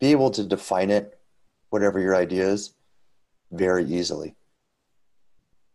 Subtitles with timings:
[0.00, 1.18] be able to define it,
[1.70, 2.74] whatever your idea is,
[3.50, 4.34] very easily.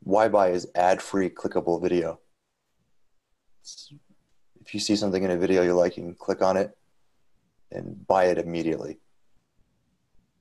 [0.07, 2.19] YBuy is ad free clickable video.
[4.61, 6.77] If you see something in a video you like, you can click on it
[7.71, 8.99] and buy it immediately.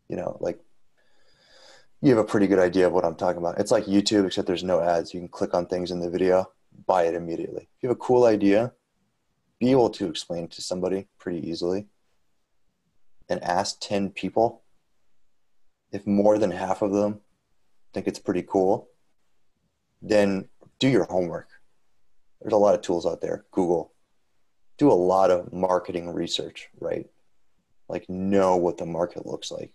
[0.08, 0.60] You know, like
[2.00, 3.58] you have a pretty good idea of what I'm talking about.
[3.58, 5.14] It's like YouTube, except there's no ads.
[5.14, 6.50] You can click on things in the video,
[6.86, 7.62] buy it immediately.
[7.62, 8.72] If you have a cool idea,
[9.58, 11.86] be able to explain to somebody pretty easily
[13.28, 14.62] and ask 10 people.
[15.90, 17.20] If more than half of them
[17.92, 18.88] think it's pretty cool,
[20.00, 20.48] then
[20.78, 21.48] do your homework.
[22.40, 23.44] There's a lot of tools out there.
[23.52, 23.92] Google.
[24.78, 27.06] Do a lot of marketing research, right?
[27.88, 29.74] Like, know what the market looks like.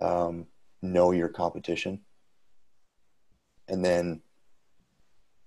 [0.00, 0.46] Um,
[0.82, 2.00] know your competition.
[3.68, 4.22] And then,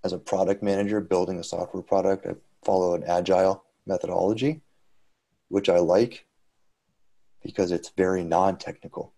[0.04, 4.62] as a product manager building a software product, I follow an agile methodology,
[5.50, 6.26] which I like
[7.44, 9.14] because it's very non-technical.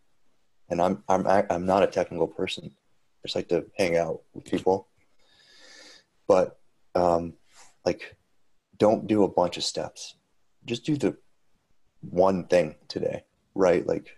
[0.69, 2.71] And I'm I'm I'm not a technical person.
[2.73, 4.87] I just like to hang out with people.
[6.27, 6.59] But
[6.95, 7.33] um,
[7.85, 8.15] like,
[8.77, 10.15] don't do a bunch of steps.
[10.65, 11.17] Just do the
[12.01, 13.85] one thing today, right?
[13.85, 14.17] Like,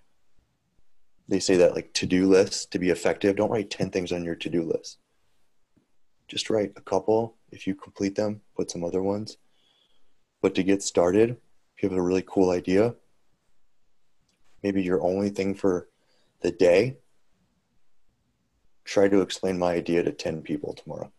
[1.28, 3.36] they say that like to-do lists to be effective.
[3.36, 5.00] Don't write ten things on your to-do list.
[6.28, 7.36] Just write a couple.
[7.52, 9.38] If you complete them, put some other ones.
[10.42, 11.38] But to get started,
[11.76, 12.96] if you have a really cool idea,
[14.66, 15.88] maybe your only thing for
[16.42, 16.98] the day,
[18.84, 21.12] try to explain my idea to 10 people tomorrow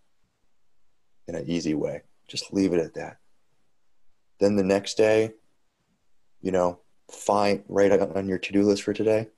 [1.28, 2.03] in an easy way.
[2.27, 3.19] Just leave it at that.
[4.41, 5.34] Then the next day,
[6.42, 9.28] you know, find write on your to-do list for today.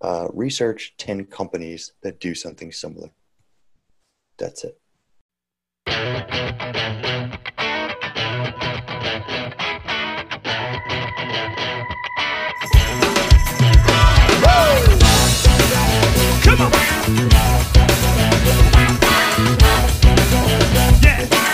[0.00, 3.10] Uh, research 10 companies that do something similar.
[4.38, 4.78] That's it.
[16.52, 16.72] Come on.
[21.02, 21.51] Yeah.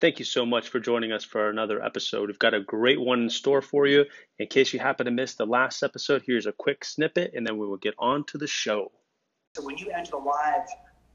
[0.00, 2.28] Thank you so much for joining us for another episode.
[2.28, 4.04] We've got a great one in store for you.
[4.38, 7.58] In case you happen to miss the last episode, here's a quick snippet and then
[7.58, 8.92] we will get on to the show.
[9.56, 10.70] So, when you enter the lives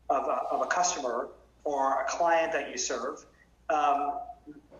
[0.09, 1.29] of a, of a customer
[1.63, 3.25] or a client that you serve,
[3.69, 4.19] um,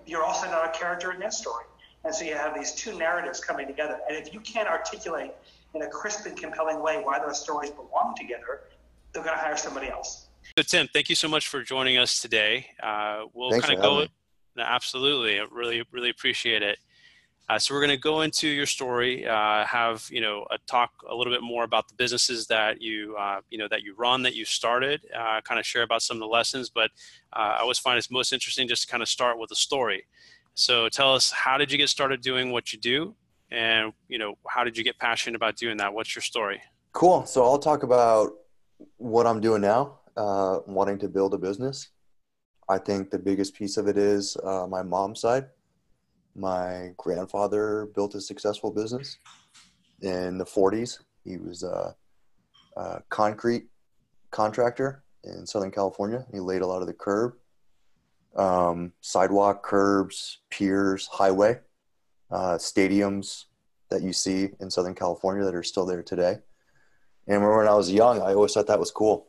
[0.06, 1.64] you're also not a character in their story.
[2.03, 4.00] And so you have these two narratives coming together.
[4.09, 5.31] And if you can't articulate
[5.74, 8.64] in a crisp and compelling way why those stories belong together,
[9.14, 10.28] they're going to hire somebody else.
[10.57, 12.67] So Tim, thank you so much for joining us today.
[12.81, 14.05] Uh, we'll kind of go.
[14.55, 16.77] No, absolutely, I really, really appreciate it.
[17.49, 20.91] Uh, so we're going to go into your story, uh, have you know a talk
[21.09, 24.21] a little bit more about the businesses that you uh, you know that you run,
[24.23, 26.69] that you started, uh, kind of share about some of the lessons.
[26.69, 26.91] But
[27.33, 30.05] uh, I always find it's most interesting just to kind of start with a story.
[30.53, 33.15] So tell us, how did you get started doing what you do,
[33.51, 35.93] and you know how did you get passionate about doing that?
[35.93, 36.61] What's your story?
[36.93, 37.25] Cool.
[37.25, 38.31] So I'll talk about
[38.97, 41.90] what I'm doing now uh, wanting to build a business.
[42.69, 45.46] I think the biggest piece of it is uh, my mom's side.
[46.35, 49.18] My grandfather built a successful business
[50.02, 51.00] in the 40s.
[51.23, 51.96] He was a,
[52.78, 53.66] a concrete
[54.31, 56.25] contractor in Southern California.
[56.31, 57.34] He laid a lot of the curb,
[58.35, 61.59] um, sidewalk, curbs, piers, highway,
[62.31, 63.46] uh, stadiums
[63.90, 66.40] that you see in Southern California that are still there today.
[67.28, 69.28] And when I was young, I always thought that was cool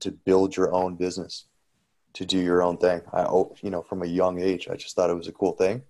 [0.00, 1.46] to build your own business,
[2.14, 3.02] to do your own thing.
[3.12, 3.22] I,
[3.62, 5.82] you know, from a young age, I just thought it was a cool thing.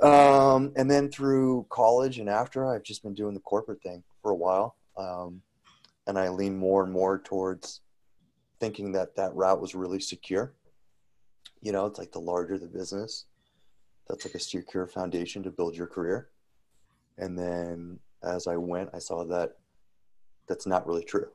[0.00, 4.30] Um, and then through college and after, I've just been doing the corporate thing for
[4.30, 4.76] a while.
[4.96, 5.42] Um,
[6.06, 7.80] and I lean more and more towards
[8.60, 10.54] thinking that that route was really secure.
[11.60, 13.26] You know, it's like the larger the business,
[14.08, 16.28] that's like a secure foundation to build your career.
[17.18, 19.56] And then as I went, I saw that
[20.46, 21.28] that's not really true.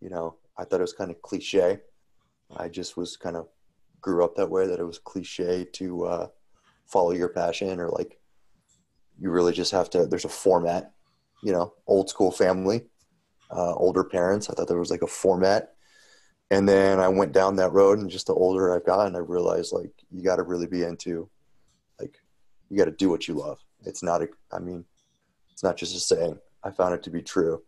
[0.00, 1.80] You know, I thought it was kind of cliche.
[2.56, 3.48] I just was kind of
[4.00, 6.26] grew up that way that it was cliche to uh,
[6.86, 8.18] follow your passion or like
[9.18, 10.06] you really just have to.
[10.06, 10.92] There's a format,
[11.42, 12.86] you know, old school family,
[13.50, 14.50] uh, older parents.
[14.50, 15.74] I thought there was like a format,
[16.50, 19.72] and then I went down that road, and just the older I've gotten, I realized
[19.72, 21.28] like you got to really be into,
[22.00, 22.18] like,
[22.68, 23.58] you got to do what you love.
[23.84, 24.28] It's not a.
[24.50, 24.84] I mean,
[25.52, 26.38] it's not just a saying.
[26.64, 27.62] I found it to be true.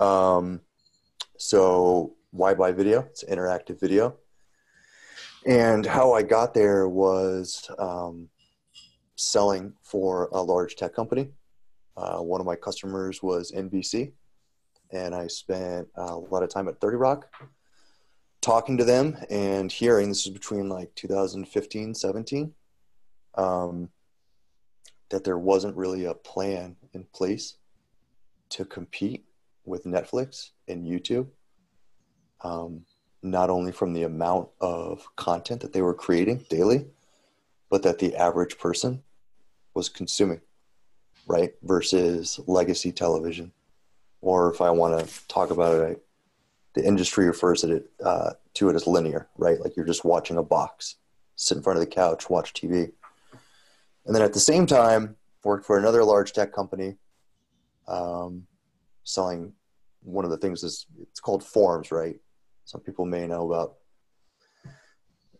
[0.00, 0.60] Um,
[1.38, 3.00] so YBuy video?
[3.02, 4.16] It's interactive video.
[5.46, 8.28] And how I got there was um,
[9.16, 11.30] selling for a large tech company.
[11.96, 14.12] Uh, one of my customers was NBC,
[14.92, 17.32] and I spent a lot of time at 30 Rock
[18.40, 22.54] talking to them and hearing this is between like 2015 17
[23.34, 23.88] um,
[25.08, 27.56] that there wasn't really a plan in place
[28.48, 29.24] to compete
[29.68, 31.26] with netflix and youtube
[32.42, 32.84] um,
[33.22, 36.86] not only from the amount of content that they were creating daily
[37.70, 39.02] but that the average person
[39.74, 40.40] was consuming
[41.26, 43.52] right versus legacy television
[44.20, 46.04] or if i want to talk about it
[46.78, 49.60] the industry refers to it, uh, to it as linear, right?
[49.60, 50.94] Like you're just watching a box,
[51.34, 52.92] sit in front of the couch, watch TV.
[54.06, 56.96] And then at the same time, worked for another large tech company,
[57.88, 58.46] um,
[59.02, 59.54] selling
[60.08, 62.16] one of the things is it's called forms, right?
[62.64, 63.74] Some people may know about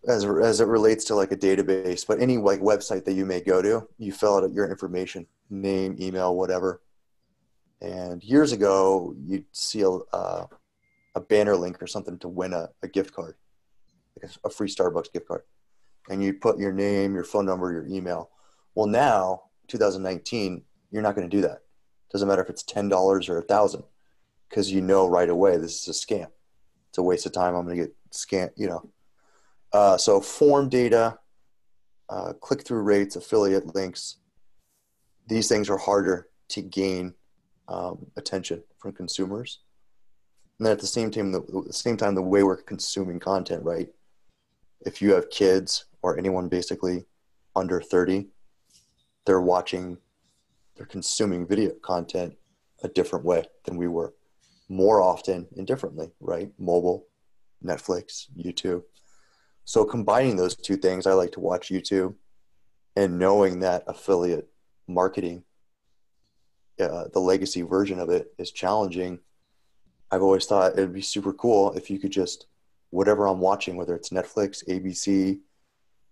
[0.07, 3.41] as as it relates to like a database, but any like website that you may
[3.41, 6.83] go to, you fill out your information, name, email, whatever.
[7.81, 10.47] And years ago, you'd see a, uh,
[11.15, 13.37] a banner link or something to win a, a gift card,
[14.21, 15.43] like a, a free Starbucks gift card.
[16.09, 18.31] And you put your name, your phone number, your email.
[18.75, 21.63] Well, now, 2019, you're not going to do that.
[22.11, 23.85] Doesn't matter if it's $10 or a thousand
[24.49, 26.29] because you know right away this is a scam.
[26.89, 27.55] It's a waste of time.
[27.55, 28.91] I'm going to get scam, you know.
[29.73, 31.19] Uh, so form data,
[32.09, 34.17] uh, click-through rates, affiliate links,
[35.29, 37.15] these things are harder to gain
[37.69, 39.61] um, attention from consumers
[40.59, 43.63] and then at the same time the, the same time the way we're consuming content
[43.63, 43.89] right
[44.87, 47.05] if you have kids or anyone basically
[47.55, 48.27] under 30
[49.27, 49.99] they're watching
[50.77, 52.35] they're consuming video content
[52.83, 54.15] a different way than we were
[54.69, 57.07] more often and differently right mobile
[57.65, 58.83] netflix youtube
[59.65, 62.15] so combining those two things i like to watch youtube
[62.97, 64.49] and knowing that affiliate
[64.87, 65.43] marketing
[66.81, 69.19] uh, the legacy version of it is challenging
[70.11, 72.47] I've always thought it'd be super cool if you could just
[72.91, 75.39] whatever I'm watching, whether it's Netflix, ABC,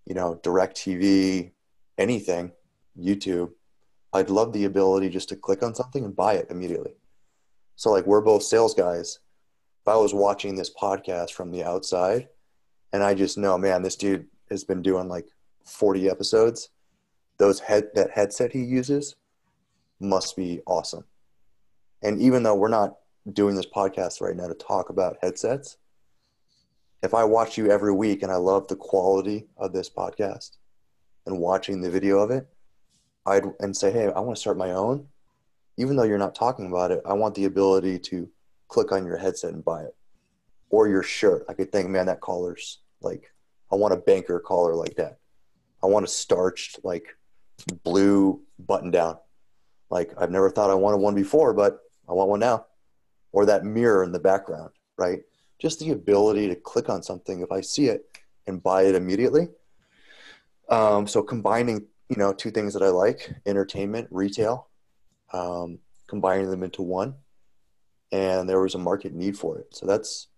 [0.04, 1.52] you know, DirecTV,
[1.96, 2.52] anything,
[2.98, 3.52] YouTube,
[4.12, 6.92] I'd love the ability just to click on something and buy it immediately.
[7.76, 9.20] So like we're both sales guys.
[9.82, 12.28] If I was watching this podcast from the outside
[12.92, 15.28] and I just know, man, this dude has been doing like
[15.64, 16.70] 40 episodes,
[17.38, 19.16] those head that headset he uses
[20.00, 21.04] must be awesome.
[22.02, 22.96] And even though we're not
[23.32, 25.78] doing this podcast right now to talk about headsets.
[27.02, 30.56] If I watch you every week and I love the quality of this podcast
[31.26, 32.46] and watching the video of it,
[33.26, 35.08] I'd and say, hey, I want to start my own.
[35.76, 38.28] Even though you're not talking about it, I want the ability to
[38.68, 39.94] click on your headset and buy it.
[40.70, 41.44] Or your shirt.
[41.48, 43.32] I could think, man, that collar's like
[43.70, 45.18] I want a banker collar like that.
[45.82, 47.16] I want a starched like
[47.84, 49.18] blue button down.
[49.90, 52.66] Like I've never thought I wanted one before, but I want one now
[53.32, 55.20] or that mirror in the background, right?
[55.58, 58.06] Just the ability to click on something if I see it
[58.46, 59.48] and buy it immediately.
[60.68, 64.68] Um, so combining, you know, two things that I like: entertainment, retail,
[65.32, 67.14] um, combining them into one,
[68.12, 69.74] and there was a market need for it.
[69.74, 70.28] So that's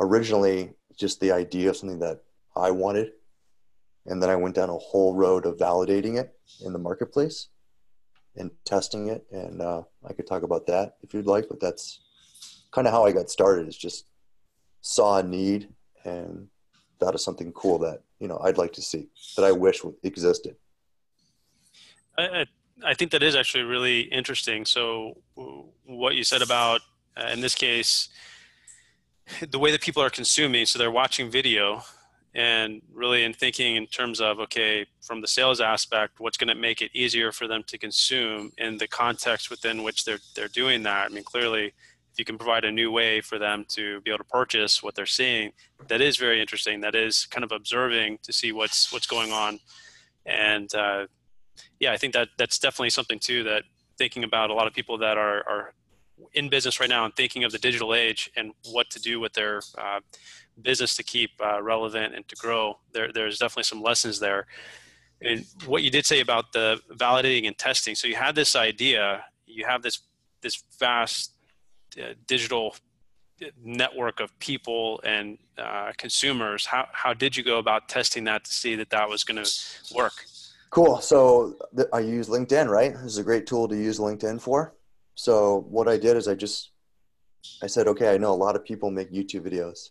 [0.00, 2.22] originally just the idea of something that
[2.56, 3.12] I wanted,
[4.06, 6.34] and then I went down a whole road of validating it
[6.64, 7.48] in the marketplace
[8.36, 9.26] and testing it.
[9.30, 12.00] And uh, I could talk about that if you'd like, but that's
[12.70, 13.68] kind of how I got started.
[13.68, 14.06] Is just
[14.80, 15.68] saw a need
[16.04, 16.48] and
[16.98, 20.56] thought of something cool that you know I'd like to see that I wish existed.
[22.18, 22.46] I, I
[22.94, 24.64] think that is actually really interesting.
[24.64, 25.18] So
[25.84, 26.80] what you said about
[27.16, 28.08] uh, in this case
[29.50, 31.82] the way that people are consuming so they're watching video
[32.34, 36.54] and really in thinking in terms of okay from the sales aspect what's going to
[36.54, 40.82] make it easier for them to consume in the context within which they're they're doing
[40.82, 41.06] that.
[41.06, 41.66] I mean clearly
[42.12, 44.94] if you can provide a new way for them to be able to purchase what
[44.94, 45.52] they're seeing
[45.88, 46.80] that is very interesting.
[46.80, 49.58] That is kind of observing to see what's what's going on.
[50.26, 51.06] And uh,
[51.80, 53.64] yeah i think that that's definitely something too that
[53.98, 55.74] thinking about a lot of people that are are
[56.34, 59.32] in business right now and thinking of the digital age and what to do with
[59.32, 60.00] their uh,
[60.62, 64.46] business to keep uh, relevant and to grow, there, there's definitely some lessons there.
[65.22, 67.94] And what you did say about the validating and testing.
[67.94, 70.00] So you had this idea, you have this
[70.40, 71.32] this vast
[72.00, 72.74] uh, digital
[73.62, 76.64] network of people and uh, consumers.
[76.64, 79.50] How how did you go about testing that to see that that was going to
[79.94, 80.24] work?
[80.70, 81.00] Cool.
[81.00, 82.92] So th- I use LinkedIn, right?
[82.92, 84.74] This is a great tool to use LinkedIn for.
[85.14, 86.70] So what I did is I just
[87.62, 89.90] I said, okay, I know a lot of people make YouTube videos.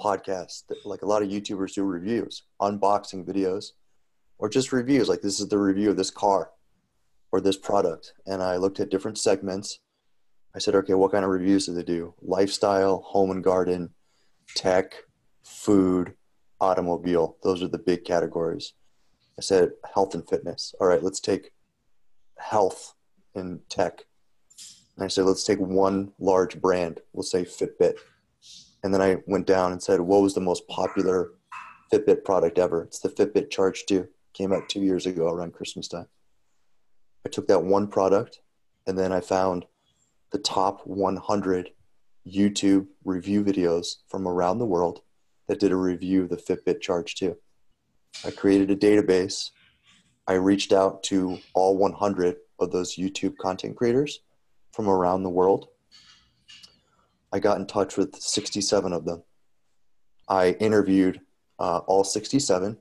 [0.00, 3.72] podcasts, like a lot of YouTubers do reviews, unboxing videos,
[4.38, 5.08] or just reviews.
[5.08, 6.50] Like this is the review of this car
[7.30, 8.12] or this product.
[8.26, 9.80] And I looked at different segments.
[10.54, 12.14] I said, okay, what kind of reviews do they do?
[12.20, 13.90] Lifestyle, home and garden,
[14.54, 14.94] tech,
[15.44, 16.14] food,
[16.60, 17.36] automobile.
[17.42, 18.74] Those are the big categories.
[19.38, 20.74] I said health and fitness.
[20.80, 21.52] All right, let's take
[22.38, 22.94] health
[23.34, 24.04] and tech.
[24.96, 27.00] And I said, let's take one large brand.
[27.12, 27.94] We'll say Fitbit.
[28.84, 31.30] And then I went down and said, what was the most popular
[31.92, 32.82] Fitbit product ever?
[32.82, 34.06] It's the Fitbit Charge 2.
[34.34, 36.06] Came out two years ago around Christmas time.
[37.24, 38.40] I took that one product
[38.86, 39.64] and then I found
[40.30, 41.70] the top 100
[42.26, 45.02] YouTube review videos from around the world
[45.48, 47.36] that did a review of the Fitbit Charge 2.
[48.24, 49.50] I created a database.
[50.26, 54.20] I reached out to all 100 of those YouTube content creators
[54.72, 55.68] from around the world.
[57.32, 59.22] I got in touch with 67 of them.
[60.28, 61.20] I interviewed
[61.58, 62.78] uh, all 67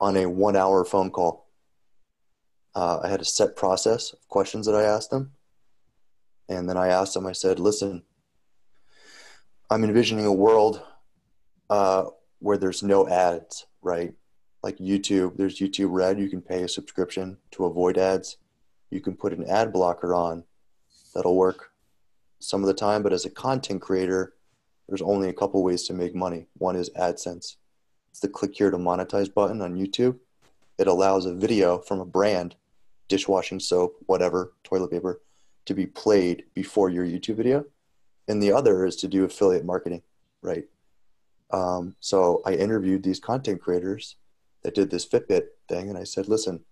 [0.00, 1.48] on a one hour phone call.
[2.74, 5.32] Uh, I had a set process of questions that I asked them.
[6.48, 8.02] And then I asked them, I said, listen,
[9.70, 10.82] I'm envisioning a world
[11.70, 12.04] uh,
[12.38, 14.14] where there's no ads, right?
[14.66, 16.18] Like YouTube, there's YouTube Red.
[16.18, 18.38] You can pay a subscription to avoid ads.
[18.90, 20.42] You can put an ad blocker on.
[21.14, 21.70] That'll work
[22.40, 24.34] some of the time, but as a content creator,
[24.88, 26.48] there's only a couple ways to make money.
[26.58, 27.54] One is AdSense.
[28.10, 30.18] It's the click here to monetize button on YouTube.
[30.78, 32.56] It allows a video from a brand,
[33.06, 35.20] dishwashing soap, whatever, toilet paper,
[35.66, 37.66] to be played before your YouTube video.
[38.26, 40.02] And the other is to do affiliate marketing,
[40.42, 40.64] right?
[41.52, 44.16] Um, so I interviewed these content creators
[44.62, 46.64] that did this Fitbit thing, and I said, "Listen,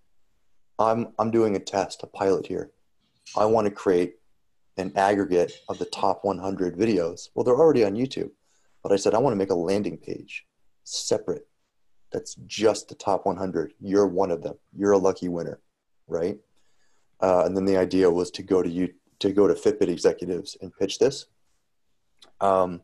[0.79, 2.71] I'm I'm doing a test, a pilot here.
[3.37, 4.15] I want to create
[4.77, 7.29] an aggregate of the top 100 videos.
[7.33, 8.31] Well, they're already on YouTube,
[8.83, 10.45] but I said I want to make a landing page
[10.83, 11.47] separate.
[12.11, 13.73] That's just the top 100.
[13.79, 14.55] You're one of them.
[14.75, 15.59] You're a lucky winner,
[16.07, 16.37] right?
[17.21, 20.57] Uh, and then the idea was to go to you to go to Fitbit executives
[20.61, 21.25] and pitch this.
[22.41, 22.81] Um,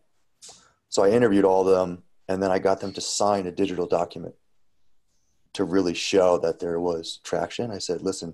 [0.88, 3.86] so I interviewed all of them and then I got them to sign a digital
[3.86, 4.36] document
[5.54, 7.72] to really show that there was traction.
[7.72, 8.34] I said, listen,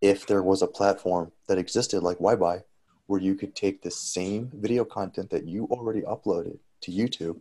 [0.00, 2.62] if there was a platform that existed like YBuy
[3.06, 7.38] where you could take the same video content that you already uploaded to YouTube,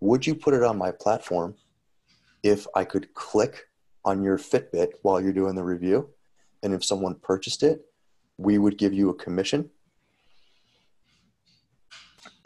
[0.00, 1.54] would you put it on my platform
[2.42, 3.68] if I could click
[4.04, 6.10] on your Fitbit while you're doing the review?
[6.62, 7.84] And if someone purchased it,
[8.38, 9.70] we would give you a commission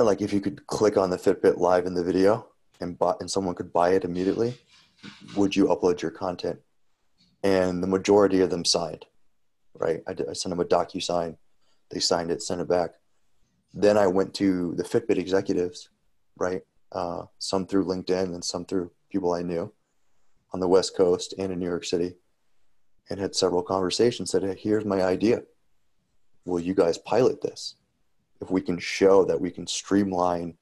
[0.04, 2.46] like if you could click on the Fitbit live in the video
[2.80, 4.58] and buy, and someone could buy it immediately,
[5.36, 6.58] would you upload your content?
[7.42, 9.04] And the majority of them signed,
[9.74, 10.02] right?
[10.08, 11.36] I, I sent them a DocuSign.
[11.90, 12.90] They signed it, sent it back.
[13.72, 15.90] Then I went to the Fitbit executives,
[16.36, 16.62] right?
[16.92, 19.72] Uh, some through LinkedIn and some through people I knew
[20.52, 22.14] on the West Coast and in New York City,
[23.10, 24.30] and had several conversations.
[24.30, 25.42] Said, hey, "Here's my idea.
[26.44, 27.74] Will you guys pilot this?"
[28.40, 30.54] if we can show that we can streamline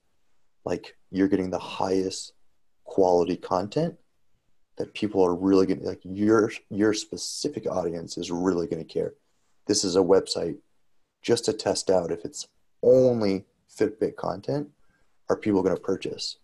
[0.65, 2.33] like you're getting the highest
[2.85, 3.97] quality content
[4.77, 8.93] that people are really going to like your your specific audience is really going to
[8.93, 9.15] care
[9.67, 10.57] this is a website
[11.23, 12.49] just to test out if it's
[12.83, 14.69] only fitbit content
[15.29, 16.39] are people going to purchase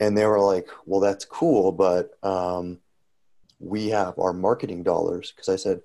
[0.00, 2.78] and they were like well that's cool but um,
[3.58, 5.80] we have our marketing dollars because i said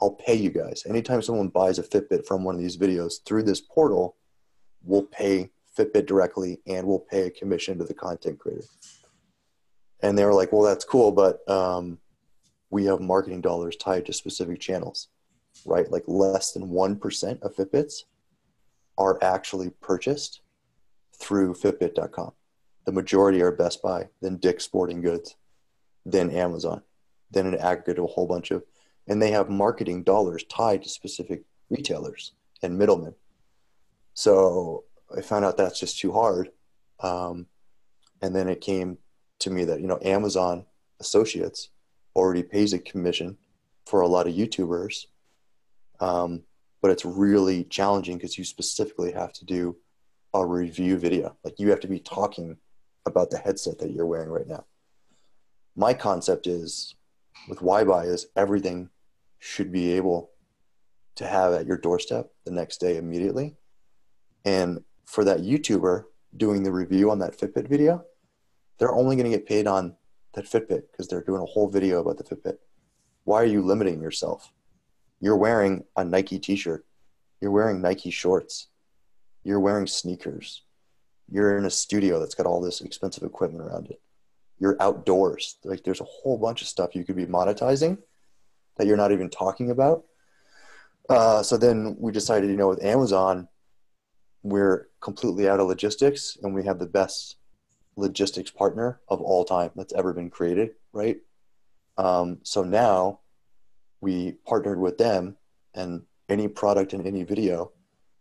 [0.00, 0.84] I'll pay you guys.
[0.88, 4.16] Anytime someone buys a Fitbit from one of these videos through this portal,
[4.84, 8.64] we'll pay Fitbit directly and we'll pay a commission to the content creator.
[10.00, 11.98] And they were like, well, that's cool, but um,
[12.70, 15.08] we have marketing dollars tied to specific channels,
[15.64, 15.90] right?
[15.90, 18.04] Like less than 1% of Fitbits
[18.96, 20.40] are actually purchased
[21.18, 22.32] through Fitbit.com.
[22.84, 25.36] The majority are Best Buy, then Dick's Sporting Goods,
[26.06, 26.82] then Amazon,
[27.30, 28.62] then an aggregate of a whole bunch of
[29.08, 33.14] and they have marketing dollars tied to specific retailers and middlemen.
[34.14, 34.84] So
[35.16, 36.50] I found out that's just too hard.
[37.00, 37.46] Um,
[38.20, 38.98] and then it came
[39.40, 40.64] to me that, you know, Amazon
[41.00, 41.70] Associates
[42.16, 43.36] already pays a commission
[43.86, 45.06] for a lot of YouTubers.
[46.00, 46.42] Um,
[46.80, 49.76] but it's really challenging because you specifically have to do
[50.34, 51.36] a review video.
[51.44, 52.56] Like you have to be talking
[53.06, 54.64] about the headset that you're wearing right now.
[55.74, 56.94] My concept is
[57.48, 58.90] with YBuy is everything
[59.38, 60.30] should be able
[61.16, 63.56] to have at your doorstep the next day immediately.
[64.44, 66.04] And for that YouTuber
[66.36, 68.04] doing the review on that Fitbit video,
[68.78, 69.96] they're only going to get paid on
[70.34, 72.58] that Fitbit because they're doing a whole video about the Fitbit.
[73.24, 74.52] Why are you limiting yourself?
[75.20, 76.86] You're wearing a Nike t shirt,
[77.40, 78.68] you're wearing Nike shorts,
[79.42, 80.62] you're wearing sneakers.
[81.30, 84.00] You're in a studio that's got all this expensive equipment around it.
[84.58, 85.56] You're outdoors.
[85.62, 87.98] Like there's a whole bunch of stuff you could be monetizing
[88.76, 90.04] that you're not even talking about.
[91.08, 93.48] Uh, so then we decided, you know, with Amazon,
[94.42, 97.36] we're completely out of logistics and we have the best
[97.98, 101.18] logistics partner of all time that's ever been created, right?
[101.96, 103.20] Um, so now
[104.00, 105.36] we partnered with them
[105.74, 107.72] and any product in any video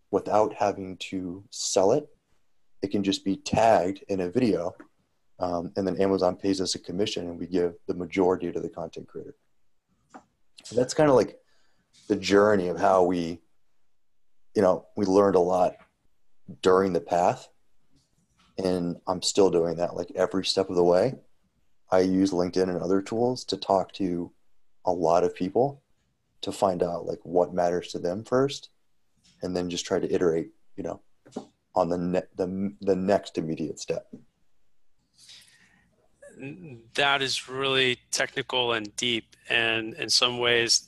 [0.09, 2.07] without having to sell it,
[2.81, 4.73] it can just be tagged in a video.
[5.39, 8.69] Um, and then Amazon pays us a commission and we give the majority to the
[8.69, 9.35] content creator.
[10.63, 11.37] So that's kind of like
[12.07, 13.39] the journey of how we,
[14.55, 15.75] you know, we learned a lot
[16.61, 17.47] during the path.
[18.57, 21.15] And I'm still doing that like every step of the way.
[21.91, 24.31] I use LinkedIn and other tools to talk to
[24.85, 25.81] a lot of people
[26.41, 28.69] to find out like what matters to them first
[29.41, 31.01] and then just try to iterate, you know,
[31.75, 34.07] on the ne- the the next immediate step.
[36.95, 40.87] That is really technical and deep and in some ways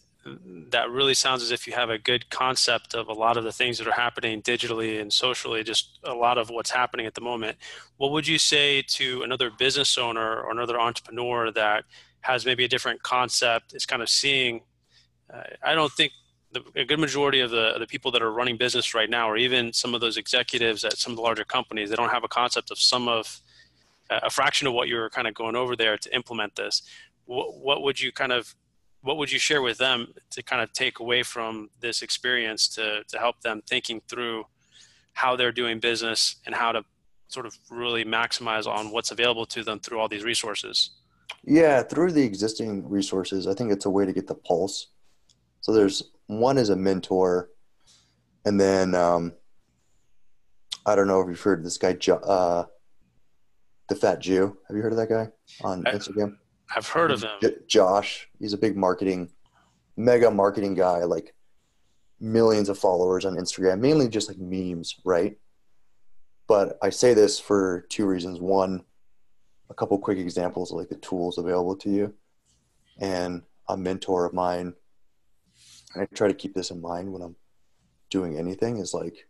[0.69, 3.51] that really sounds as if you have a good concept of a lot of the
[3.51, 7.21] things that are happening digitally and socially, just a lot of what's happening at the
[7.21, 7.57] moment.
[7.98, 11.83] What would you say to another business owner or another entrepreneur that
[12.21, 14.62] has maybe a different concept, is kind of seeing?
[15.33, 16.12] Uh, I don't think
[16.51, 19.38] the, a good majority of the, the people that are running business right now, or
[19.38, 22.27] even some of those executives at some of the larger companies, they don't have a
[22.27, 23.41] concept of some of
[24.09, 26.81] a fraction of what you're kind of going over there to implement this.
[27.25, 28.55] What, what would you kind of
[29.01, 33.03] what would you share with them to kind of take away from this experience to,
[33.07, 34.45] to help them thinking through
[35.13, 36.83] how they're doing business and how to
[37.27, 40.91] sort of really maximize on what's available to them through all these resources?
[41.43, 44.87] Yeah, through the existing resources, I think it's a way to get the pulse.
[45.61, 47.49] So there's one is a mentor,
[48.45, 49.33] and then um,
[50.85, 52.65] I don't know if you've heard this guy, uh,
[53.87, 54.57] the Fat Jew.
[54.67, 55.29] Have you heard of that guy
[55.61, 56.37] on Instagram?
[56.75, 57.51] I've heard of him.
[57.67, 59.29] Josh, he's a big marketing,
[59.97, 61.34] mega marketing guy, like
[62.19, 65.38] millions of followers on Instagram, mainly just like memes, right?
[66.47, 68.39] But I say this for two reasons.
[68.39, 68.84] One,
[69.69, 72.13] a couple quick examples of like the tools available to you,
[72.99, 74.73] and a mentor of mine.
[75.93, 77.36] And I try to keep this in mind when I'm
[78.10, 78.77] doing anything.
[78.77, 79.27] Is like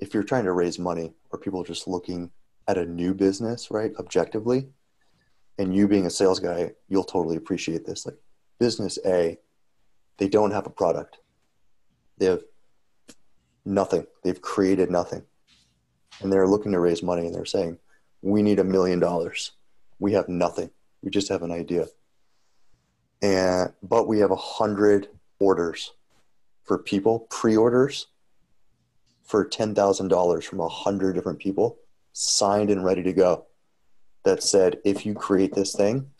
[0.00, 2.30] if you're trying to raise money or people are just looking
[2.68, 3.92] at a new business, right?
[3.98, 4.68] Objectively,
[5.58, 8.06] and you being a sales guy, you'll totally appreciate this.
[8.06, 8.16] Like
[8.58, 9.38] business A,
[10.18, 11.18] they don't have a product.
[12.18, 12.42] They have
[13.64, 14.06] nothing.
[14.22, 15.22] They've created nothing.
[16.20, 17.78] And they're looking to raise money and they're saying,
[18.22, 19.52] we need a million dollars.
[19.98, 20.70] We have nothing.
[21.02, 21.86] We just have an idea.
[23.20, 25.92] And but we have a hundred orders
[26.64, 28.08] for people, pre-orders
[29.24, 31.78] for ten thousand dollars from a hundred different people,
[32.12, 33.46] signed and ready to go
[34.24, 36.10] that said, if you create this thing,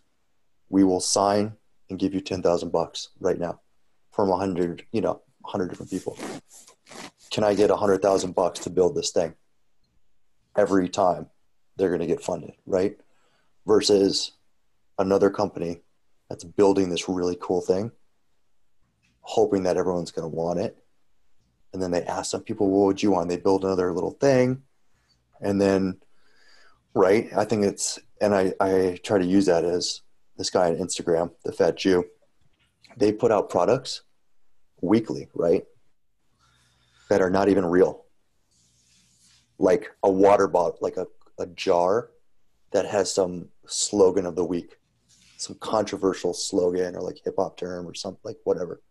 [0.69, 1.53] we will sign
[1.89, 3.61] and give you 10,000 bucks right now
[4.11, 6.19] from 100, you know, 100 different people.
[7.31, 9.35] Can I get 100,000 bucks to build this thing?
[10.57, 11.27] Every time
[11.77, 12.99] they're going to get funded, right?
[13.67, 14.33] Versus
[14.99, 15.81] another company
[16.29, 17.91] that's building this really cool thing,
[19.21, 20.77] hoping that everyone's going to want it.
[21.73, 23.29] And then they ask some people, what would you want?
[23.31, 24.63] They build another little thing.
[25.41, 26.03] And then
[26.95, 27.29] right?
[27.37, 30.03] I think it's, and I, I try to use that as
[30.37, 32.05] this guy on Instagram, the Fat Jew.
[32.97, 34.03] They put out products
[34.81, 35.65] weekly, right?
[37.09, 38.05] That are not even real.
[39.59, 41.07] Like a water bottle, like a,
[41.39, 42.11] a jar
[42.73, 44.77] that has some slogan of the week,
[45.37, 48.83] some controversial slogan or like hip hop term or something like whatever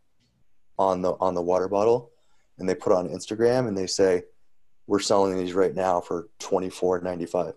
[0.77, 2.11] on the on the water bottle,
[2.57, 4.23] and they put on Instagram and they say,
[4.87, 7.53] "We're selling these right now for twenty four ninety five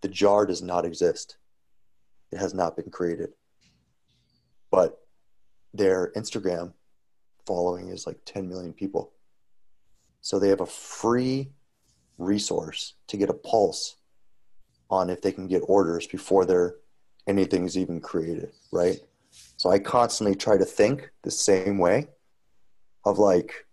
[0.00, 1.36] the jar does not exist.
[2.30, 3.30] It has not been created.
[4.70, 4.98] But
[5.72, 6.72] their Instagram
[7.46, 9.12] following is like 10 million people.
[10.20, 11.50] So they have a free
[12.18, 13.96] resource to get a pulse
[14.90, 16.76] on if they can get orders before their
[17.26, 19.00] anything's even created, right?
[19.56, 22.08] So I constantly try to think the same way
[23.04, 23.66] of like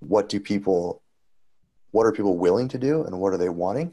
[0.00, 1.02] what do people
[1.92, 3.92] what are people willing to do and what are they wanting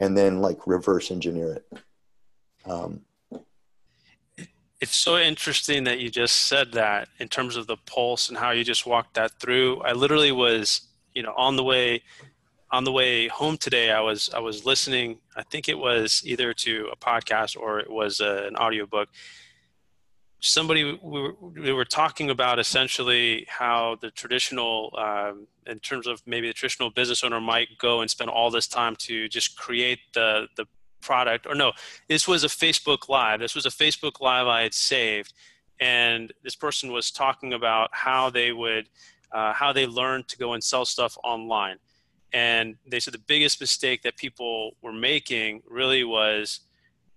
[0.00, 1.78] and then like reverse engineer it.
[2.64, 3.02] Um,
[4.80, 8.50] it's so interesting that you just said that in terms of the pulse and how
[8.50, 9.82] you just walked that through.
[9.82, 12.02] I literally was, you know, on the way
[12.72, 16.54] on the way home today i was i was listening i think it was either
[16.54, 19.08] to a podcast or it was a, an audiobook
[20.40, 26.22] somebody we were, we were, talking about essentially how the traditional um, in terms of
[26.26, 30.00] maybe the traditional business owner might go and spend all this time to just create
[30.14, 30.66] the the
[31.00, 31.72] product or no
[32.08, 33.40] this was a facebook live.
[33.40, 35.32] This was a facebook live i had saved
[35.80, 38.88] and this person was talking about how they would
[39.32, 41.76] uh, how they learned to go and sell stuff online.
[42.32, 46.60] And they said the biggest mistake that people were making really was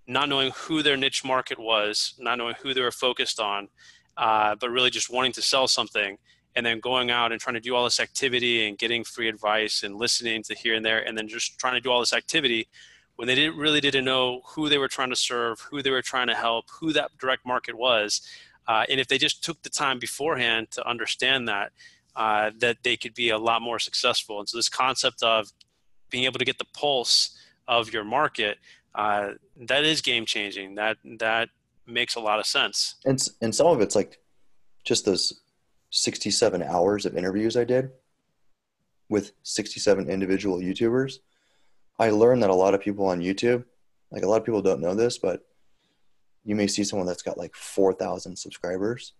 [0.07, 3.67] not knowing who their niche market was, not knowing who they were focused on,
[4.17, 6.17] uh, but really just wanting to sell something
[6.55, 9.83] and then going out and trying to do all this activity and getting free advice
[9.83, 12.67] and listening to here and there and then just trying to do all this activity
[13.15, 16.01] when they didn't really didn't know who they were trying to serve, who they were
[16.01, 18.21] trying to help, who that direct market was.
[18.67, 21.71] Uh, and if they just took the time beforehand to understand that,
[22.15, 24.39] uh, that they could be a lot more successful.
[24.39, 25.51] And so this concept of
[26.09, 27.37] being able to get the pulse
[27.67, 28.57] of your market
[28.95, 29.31] uh,
[29.67, 30.75] that is game changing.
[30.75, 31.49] That that
[31.85, 32.95] makes a lot of sense.
[33.05, 34.19] And and some of it's like
[34.83, 35.41] just those
[35.91, 37.91] 67 hours of interviews I did
[39.09, 41.17] with 67 individual YouTubers.
[41.99, 43.63] I learned that a lot of people on YouTube,
[44.11, 45.41] like a lot of people don't know this, but
[46.43, 49.13] you may see someone that's got like 4,000 subscribers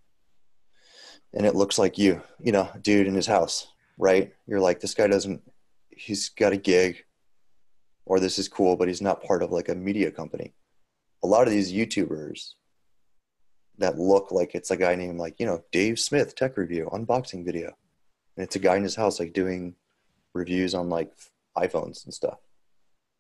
[1.33, 4.33] and it looks like you, you know, dude in his house, right?
[4.47, 5.41] You're like, this guy doesn't,
[5.89, 7.05] he's got a gig
[8.05, 10.53] or this is cool, but he's not part of like a media company.
[11.23, 12.53] A lot of these YouTubers
[13.77, 17.45] that look like it's a guy named like, you know, Dave Smith tech review, unboxing
[17.45, 17.75] video.
[18.35, 19.75] And it's a guy in his house like doing
[20.33, 21.11] reviews on like
[21.57, 22.39] iPhones and stuff.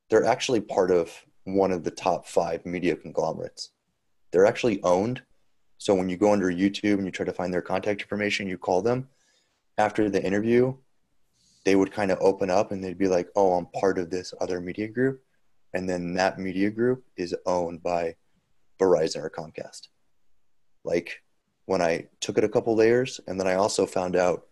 [0.09, 1.11] They're actually part of
[1.45, 3.71] one of the top five media conglomerates.
[4.31, 5.21] They're actually owned.
[5.77, 8.57] So when you go under YouTube and you try to find their contact information, you
[8.57, 9.09] call them.
[9.77, 10.75] After the interview,
[11.65, 14.33] they would kind of open up and they'd be like, oh, I'm part of this
[14.41, 15.21] other media group.
[15.73, 18.15] And then that media group is owned by
[18.79, 19.87] Verizon or Comcast.
[20.83, 21.23] Like
[21.65, 24.47] when I took it a couple layers, and then I also found out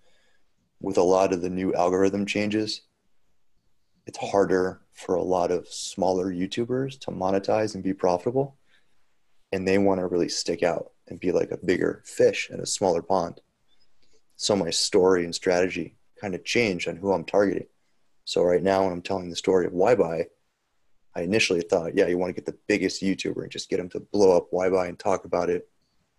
[0.79, 2.81] with a lot of the new algorithm changes,
[4.07, 8.57] it's harder for a lot of smaller YouTubers to monetize and be profitable.
[9.51, 12.65] And they want to really stick out and be like a bigger fish in a
[12.65, 13.41] smaller pond.
[14.37, 17.65] So my story and strategy kind of changed on who I'm targeting.
[18.25, 20.25] So right now, when I'm telling the story of YBuy,
[21.15, 23.89] I initially thought, yeah, you want to get the biggest YouTuber and just get him
[23.89, 25.67] to blow up YBuy and talk about it,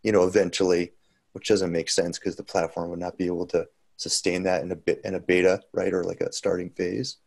[0.02, 0.92] you know, eventually,
[1.32, 4.72] which doesn't make sense because the platform would not be able to sustain that in
[4.72, 7.18] a bit in a beta, right, or like a starting phase.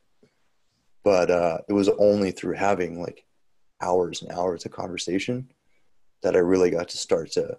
[1.03, 3.25] But uh, it was only through having like
[3.81, 5.49] hours and hours of conversation
[6.21, 7.57] that I really got to start to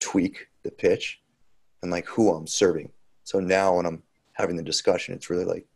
[0.00, 1.20] tweak the pitch
[1.82, 2.90] and like who I'm serving.
[3.24, 4.02] So now when I'm
[4.36, 5.14] having the discussion.
[5.14, 5.66] It's really like,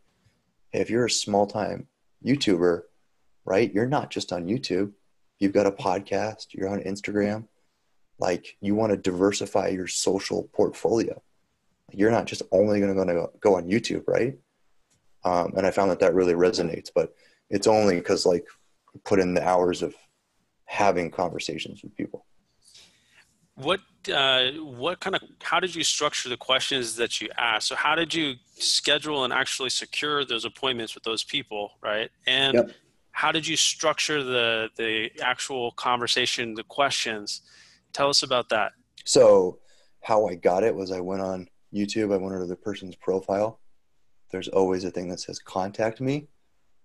[0.69, 1.87] hey, if you're a small time
[2.23, 2.83] YouTuber,
[3.43, 3.73] right?
[3.73, 4.91] You're not just on YouTube.
[5.39, 7.47] You've got a podcast, you're on Instagram.
[8.19, 11.21] Like you want to diversify your social portfolio.
[11.91, 14.37] You're not just only going to go on YouTube, right?
[15.23, 17.15] Um, and I found that that really resonates, but
[17.49, 18.45] it's only because like
[19.03, 19.95] put in the hours of
[20.65, 22.25] having conversations with people.
[23.55, 23.79] What
[24.13, 27.67] uh, what kind of how did you structure the questions that you asked?
[27.67, 32.09] So how did you schedule and actually secure those appointments with those people, right?
[32.25, 32.71] And yep.
[33.11, 37.41] how did you structure the the actual conversation, the questions?
[37.93, 38.71] Tell us about that.
[39.05, 39.59] So
[40.01, 42.13] how I got it was I went on YouTube.
[42.13, 43.59] I went to the person's profile.
[44.31, 46.27] There's always a thing that says contact me.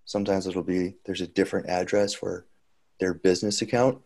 [0.05, 2.45] Sometimes it'll be there's a different address for
[2.99, 4.01] their business account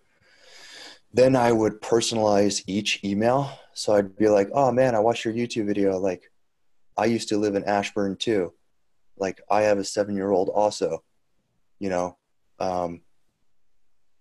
[1.13, 3.51] then I would personalize each email.
[3.73, 5.97] So I'd be like, oh man, I watched your YouTube video.
[5.97, 6.31] Like,
[6.97, 8.53] I used to live in Ashburn too.
[9.17, 11.03] Like, I have a seven year old also.
[11.79, 12.17] You know,
[12.59, 13.01] um,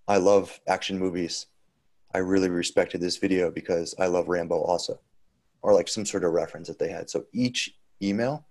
[0.09, 1.47] I love action movies.
[2.13, 4.99] I really respected this video because I love Rambo also,
[5.63, 7.09] or like some sort of reference that they had.
[7.09, 8.47] So each email,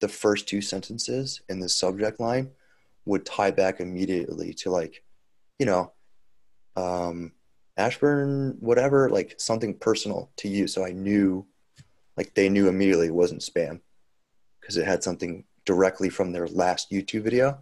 [0.00, 2.50] the first two sentences in the subject line
[3.06, 5.02] would tie back immediately to like,
[5.58, 5.92] you know,
[6.76, 7.32] um,
[7.80, 10.66] Ashburn, whatever, like something personal to you.
[10.66, 11.46] So I knew,
[12.16, 13.80] like, they knew immediately it wasn't spam
[14.60, 17.58] because it had something directly from their last YouTube video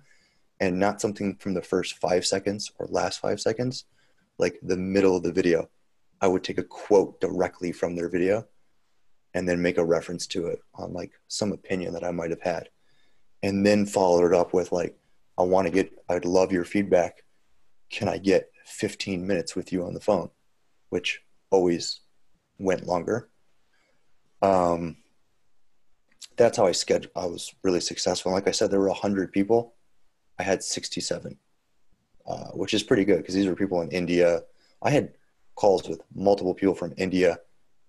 [0.60, 3.84] and not something from the first five seconds or last five seconds,
[4.38, 5.68] like the middle of the video.
[6.20, 8.46] I would take a quote directly from their video
[9.34, 12.42] and then make a reference to it on like some opinion that I might have
[12.42, 12.68] had.
[13.42, 14.98] And then follow it up with like,
[15.38, 17.22] I want to get, I'd love your feedback.
[17.90, 20.30] Can I get 15 minutes with you on the phone,
[20.90, 22.00] which always
[22.58, 23.28] went longer.
[24.42, 24.96] Um,
[26.36, 27.12] that's how I scheduled.
[27.16, 28.32] I was really successful.
[28.32, 29.74] Like I said, there were 100 people.
[30.38, 31.36] I had 67,
[32.26, 34.42] uh, which is pretty good because these were people in India.
[34.82, 35.14] I had
[35.56, 37.40] calls with multiple people from India,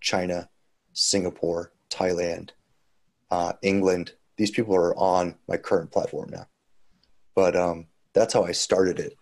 [0.02, 0.50] China,
[0.94, 2.50] Singapore, Thailand,
[3.30, 4.13] uh, England.
[4.38, 6.48] These people are on my current platform now.
[7.36, 9.15] But um, that's how I started it.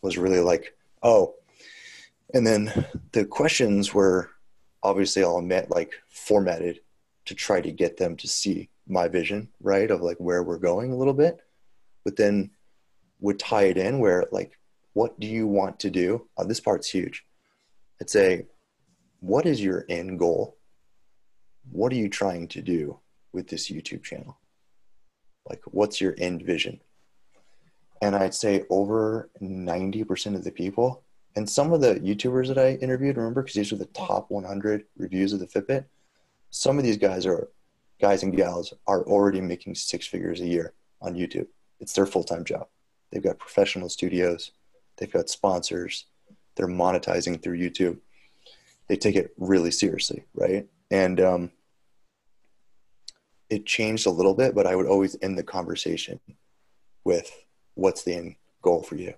[0.00, 1.34] Was really like, oh,
[2.34, 4.30] and then the questions were
[4.82, 6.80] obviously all met like formatted
[7.26, 10.92] to try to get them to see my vision, right, of like where we're going
[10.92, 11.40] a little bit,
[12.04, 12.50] but then
[13.20, 14.58] would tie it in where like,
[14.94, 16.26] what do you want to do?
[16.36, 17.24] Uh, this part's huge.
[18.00, 18.46] I'd say,
[19.20, 20.56] what is your end goal?
[21.70, 22.98] What are you trying to do
[23.32, 24.38] with this YouTube channel?
[25.48, 26.80] Like, what's your end vision?
[28.00, 31.02] And I'd say over 90% of the people,
[31.36, 34.84] and some of the YouTubers that I interviewed, remember, because these were the top 100
[34.96, 35.84] reviews of the Fitbit,
[36.50, 37.48] some of these guys are
[38.00, 41.46] guys and gals are already making six figures a year on YouTube.
[41.80, 42.68] It's their full time job.
[43.10, 44.52] They've got professional studios,
[44.96, 46.06] they've got sponsors,
[46.56, 47.98] they're monetizing through YouTube.
[48.88, 50.66] They take it really seriously, right?
[50.90, 51.50] And um,
[53.50, 56.20] it changed a little bit, but I would always end the conversation
[57.04, 57.30] with
[57.78, 59.14] what's the end goal for you?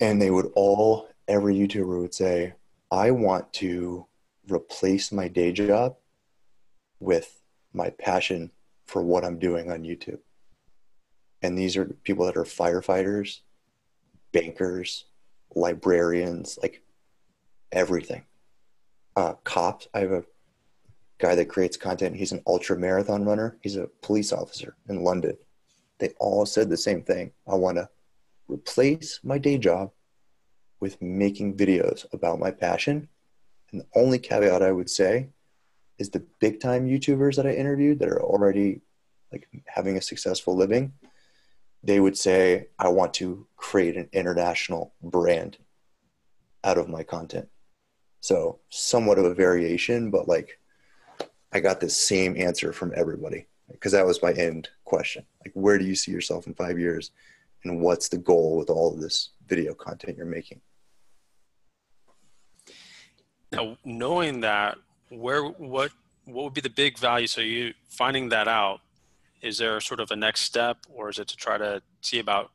[0.00, 2.54] And they would all, every YouTuber would say,
[2.90, 4.06] I want to
[4.50, 5.96] replace my day job
[6.98, 7.40] with
[7.72, 8.50] my passion
[8.84, 10.18] for what I'm doing on YouTube.
[11.42, 13.38] And these are people that are firefighters,
[14.32, 15.06] bankers,
[15.54, 16.82] librarians, like
[17.72, 18.24] everything.
[19.16, 19.88] Uh, cops.
[19.94, 20.24] I have a
[21.18, 22.16] guy that creates content.
[22.16, 23.56] He's an ultra marathon runner.
[23.62, 25.38] He's a police officer in London.
[26.00, 27.32] They all said the same thing.
[27.46, 27.88] I want to
[28.48, 29.92] replace my day job
[30.80, 33.08] with making videos about my passion.
[33.70, 35.28] And the only caveat I would say
[35.98, 38.80] is the big time YouTubers that I interviewed that are already
[39.30, 40.92] like having a successful living,
[41.84, 45.58] they would say, I want to create an international brand
[46.64, 47.48] out of my content.
[48.20, 50.58] So somewhat of a variation, but like
[51.52, 55.24] I got the same answer from everybody because that was my end question.
[55.44, 57.12] Like, where do you see yourself in five years?
[57.64, 60.60] And what's the goal with all of this video content you're making?
[63.52, 65.90] Now, knowing that, where what
[66.24, 67.26] what would be the big value?
[67.26, 68.80] So you finding that out,
[69.42, 72.50] is there sort of a next step, or is it to try to see about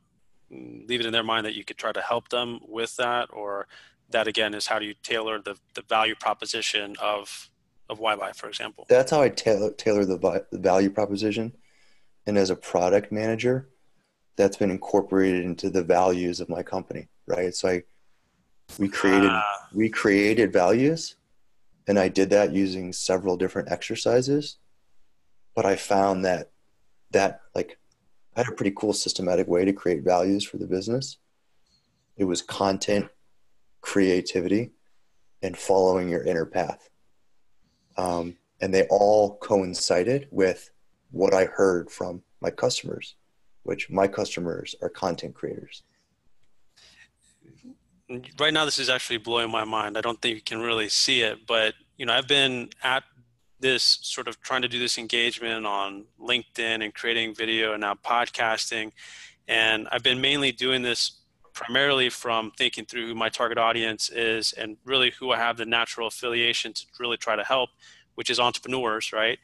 [0.88, 3.66] leave it in their mind that you could try to help them with that, or
[4.10, 7.50] that again is how do you tailor the the value proposition of
[7.88, 8.86] of YLife, for example?
[8.88, 10.18] That's how I tailor tailor the,
[10.50, 11.52] the value proposition,
[12.26, 13.68] and as a product manager,
[14.36, 17.54] that's been incorporated into the values of my company, right?
[17.54, 17.82] So I
[18.78, 19.68] we created ah.
[19.72, 21.16] we created values
[21.86, 24.56] and I did that using several different exercises.
[25.54, 26.50] But I found that
[27.12, 27.78] that like
[28.36, 31.16] I had a pretty cool systematic way to create values for the business.
[32.16, 33.08] It was content,
[33.80, 34.72] creativity,
[35.42, 36.90] and following your inner path.
[37.96, 40.70] Um, and they all coincided with
[41.10, 43.14] what I heard from my customers,
[43.62, 45.82] which my customers are content creators
[48.38, 49.98] right now this is actually blowing my mind.
[49.98, 53.04] I don't think you can really see it, but you know, I've been at
[53.58, 57.94] this sort of trying to do this engagement on LinkedIn and creating video and now
[57.94, 58.92] podcasting.
[59.48, 61.20] And I've been mainly doing this
[61.54, 65.64] primarily from thinking through who my target audience is and really who I have the
[65.64, 67.70] natural affiliation to really try to help,
[68.14, 69.38] which is entrepreneurs, right?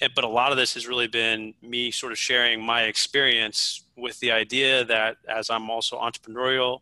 [0.00, 4.18] But a lot of this has really been me sort of sharing my experience with
[4.20, 6.80] the idea that as I'm also entrepreneurial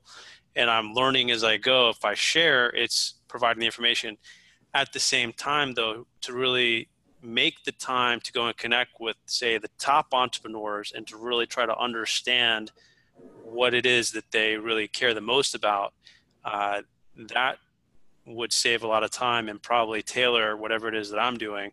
[0.57, 1.91] and I'm learning as I go.
[1.91, 4.17] If I share, it's providing the information.
[4.73, 6.89] At the same time, though, to really
[7.23, 11.47] make the time to go and connect with, say, the top entrepreneurs and to really
[11.47, 12.71] try to understand
[13.43, 15.95] what it is that they really care the most about,
[16.45, 16.83] uh,
[17.17, 17.59] that
[18.27, 21.71] would save a lot of time and probably tailor whatever it is that I'm doing.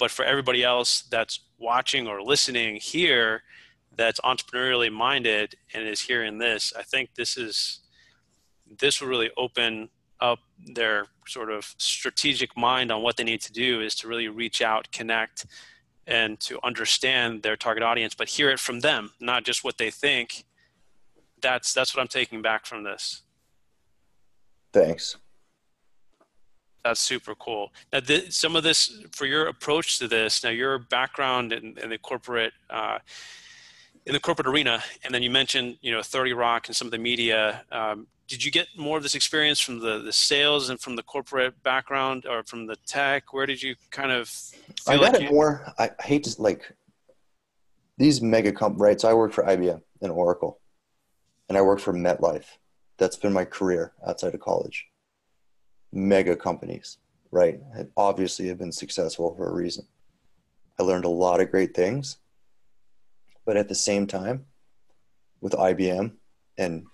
[0.00, 3.42] But for everybody else that's watching or listening here,
[3.94, 7.80] that's entrepreneurially minded and is hearing this, I think this is
[8.80, 10.38] this will really open up
[10.74, 14.62] their sort of strategic mind on what they need to do is to really reach
[14.62, 15.46] out, connect,
[16.06, 19.90] and to understand their target audience, but hear it from them, not just what they
[19.90, 20.44] think.
[21.42, 23.22] That's that's what I'm taking back from this.
[24.72, 25.16] Thanks.
[26.84, 27.72] That's super cool.
[27.92, 30.42] Now, th- some of this for your approach to this.
[30.42, 32.98] Now, your background in, in the corporate uh,
[34.06, 36.92] in the corporate arena, and then you mentioned you know 30 Rock and some of
[36.92, 37.64] the media.
[37.70, 41.02] Um, did you get more of this experience from the, the sales and from the
[41.02, 43.32] corporate background or from the tech?
[43.32, 44.32] Where did you kind of?
[44.86, 45.30] I got like it you...
[45.30, 45.72] more.
[45.78, 46.72] I hate to like
[47.98, 49.00] these mega comp right.
[49.00, 50.60] So I work for IBM and Oracle,
[51.48, 52.46] and I work for MetLife.
[52.98, 54.86] That's been my career outside of college.
[55.92, 56.98] Mega companies,
[57.30, 57.60] right?
[57.74, 59.86] And obviously have been successful for a reason.
[60.78, 62.18] I learned a lot of great things,
[63.44, 64.46] but at the same time,
[65.40, 66.12] with IBM
[66.58, 66.84] and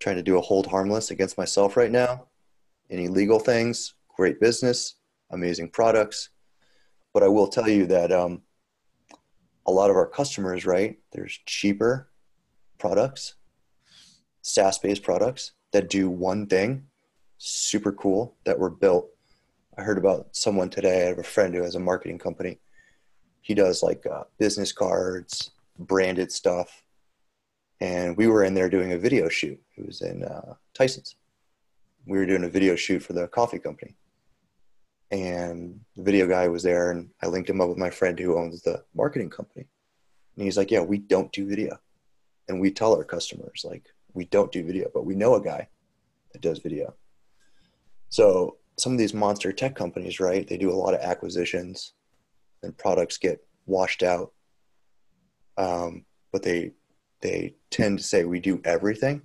[0.00, 2.26] trying to do a hold harmless against myself right now,
[2.90, 4.96] any legal things, great business,
[5.30, 6.30] amazing products.
[7.12, 8.42] But I will tell you that um,
[9.66, 12.10] a lot of our customers, right, there's cheaper
[12.78, 13.34] products,
[14.42, 16.86] SaaS based products that do one thing
[17.42, 19.08] super cool that were built.
[19.76, 21.02] I heard about someone today.
[21.02, 22.60] I have a friend who has a marketing company.
[23.40, 26.84] He does like uh, business cards, branded stuff.
[27.80, 29.60] And we were in there doing a video shoot.
[29.76, 31.16] It was in uh, Tyson's.
[32.06, 33.96] We were doing a video shoot for the coffee company.
[35.10, 38.38] And the video guy was there, and I linked him up with my friend who
[38.38, 39.66] owns the marketing company.
[40.36, 41.76] And he's like, Yeah, we don't do video.
[42.48, 45.68] And we tell our customers, like, we don't do video, but we know a guy
[46.32, 46.94] that does video.
[48.12, 50.46] So some of these monster tech companies, right?
[50.46, 51.94] They do a lot of acquisitions,
[52.62, 54.32] and products get washed out.
[55.56, 56.72] Um, but they
[57.22, 59.22] they tend to say we do everything,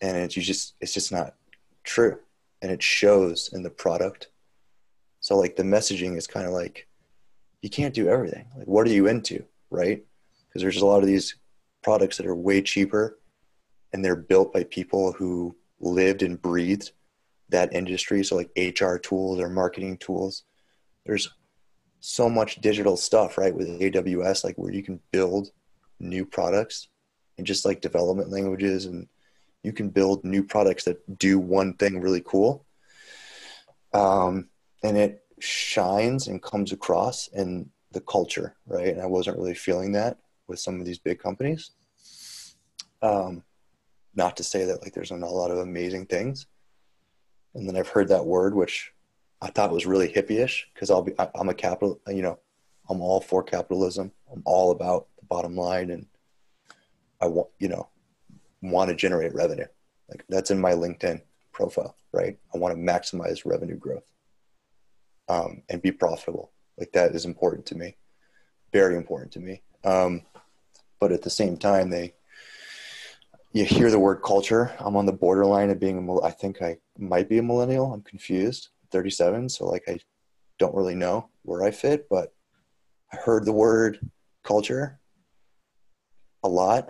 [0.00, 1.34] and it's just it's just not
[1.82, 2.20] true,
[2.62, 4.28] and it shows in the product.
[5.18, 6.86] So like the messaging is kind of like
[7.62, 8.46] you can't do everything.
[8.56, 10.04] Like what are you into, right?
[10.46, 11.34] Because there's a lot of these
[11.82, 13.18] products that are way cheaper,
[13.92, 16.92] and they're built by people who lived and breathed
[17.50, 18.24] that industry.
[18.24, 20.44] So like HR tools or marketing tools.
[21.04, 21.30] There's
[22.00, 25.50] so much digital stuff, right, with AWS, like where you can build
[25.98, 26.88] new products
[27.36, 29.06] and just like development languages and
[29.62, 32.64] you can build new products that do one thing really cool.
[33.92, 34.48] Um,
[34.82, 38.88] and it shines and comes across in the culture, right?
[38.88, 41.72] And I wasn't really feeling that with some of these big companies.
[43.02, 43.42] Um,
[44.14, 46.46] not to say that like there's not a lot of amazing things,
[47.54, 48.92] and then I've heard that word, which
[49.42, 52.38] I thought was really hippie-ish because I'll be I, I'm a capital, you know,
[52.90, 54.12] I'm all for capitalism.
[54.32, 56.06] I'm all about the bottom line, and
[57.20, 57.88] I want you know
[58.62, 59.66] want to generate revenue.
[60.08, 62.36] Like that's in my LinkedIn profile, right?
[62.52, 64.10] I want to maximize revenue growth
[65.28, 66.50] um, and be profitable.
[66.76, 67.96] Like that is important to me,
[68.72, 69.62] very important to me.
[69.84, 70.22] Um,
[70.98, 72.14] but at the same time, they
[73.52, 74.72] you hear the word culture.
[74.78, 77.92] I'm on the borderline of being a, I think I might be a millennial.
[77.92, 78.68] I'm confused.
[78.92, 79.98] 37, so like I
[80.58, 82.32] don't really know where I fit, but
[83.12, 84.00] I heard the word
[84.44, 85.00] culture
[86.42, 86.88] a lot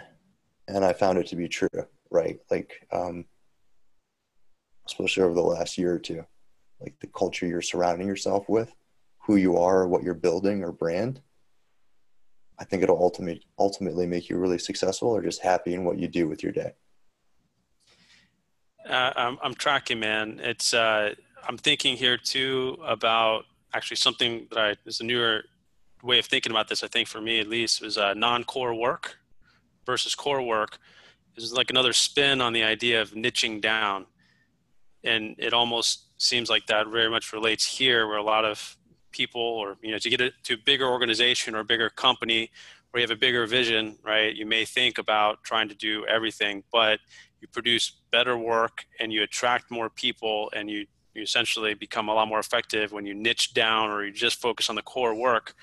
[0.69, 1.69] and I found it to be true,
[2.11, 2.39] right?
[2.51, 3.27] Like, um,
[4.87, 6.25] especially over the last year or two,
[6.81, 8.73] like the culture you're surrounding yourself with,
[9.19, 11.21] who you are, what you're building or brand
[12.61, 16.07] I think it'll ultimately ultimately make you really successful or just happy in what you
[16.07, 16.73] do with your day.
[18.89, 20.41] Uh, I'm, I'm tracking, man.
[20.43, 21.15] It's uh,
[21.49, 25.45] I'm thinking here too about actually something that I is a newer
[26.03, 26.85] way of thinking about this.
[26.85, 29.17] I think for me at least was uh, non-core work
[29.87, 30.79] versus core work.
[31.37, 34.05] Is like another spin on the idea of niching down,
[35.05, 38.77] and it almost seems like that very much relates here, where a lot of
[39.13, 42.51] people or you know to get it to a bigger organization or a bigger company
[42.91, 46.63] where you have a bigger vision right you may think about trying to do everything
[46.73, 47.01] but
[47.41, 52.15] you produce better work and you attract more people and you you essentially become a
[52.15, 55.55] lot more effective when you niche down or you just focus on the core work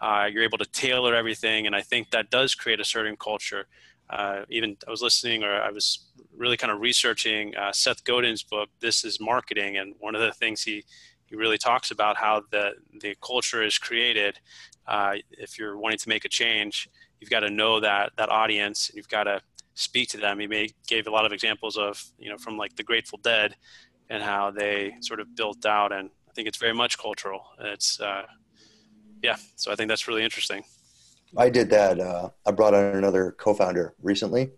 [0.00, 1.66] uh, you're able to tailor everything.
[1.66, 3.66] And i think that does create a certain culture.
[4.08, 8.42] Uh, even i was listening or i was really kind of researching uh, seth godin's
[8.42, 9.76] book this is marketing.
[9.76, 10.84] And one of the things he
[11.30, 14.38] he really talks about how the the culture is created.
[14.86, 16.88] Uh, if you're wanting to make a change,
[17.20, 18.88] you've got to know that that audience.
[18.88, 19.40] And you've got to
[19.74, 20.40] speak to them.
[20.40, 23.54] He gave a lot of examples of you know from like the Grateful Dead
[24.10, 25.92] and how they sort of built out.
[25.92, 27.42] And I think it's very much cultural.
[27.60, 28.22] It's uh,
[29.22, 29.36] yeah.
[29.54, 30.64] So I think that's really interesting.
[31.36, 32.00] I did that.
[32.00, 34.50] Uh, I brought on another co-founder recently.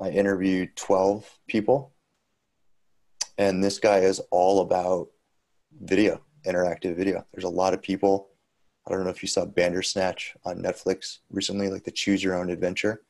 [0.00, 1.92] I interviewed 12 people
[3.38, 5.08] and this guy is all about
[5.80, 7.24] video, interactive video.
[7.32, 8.28] There's a lot of people.
[8.86, 12.50] I don't know if you saw Bandersnatch on Netflix recently, like the Choose Your Own
[12.50, 13.02] Adventure.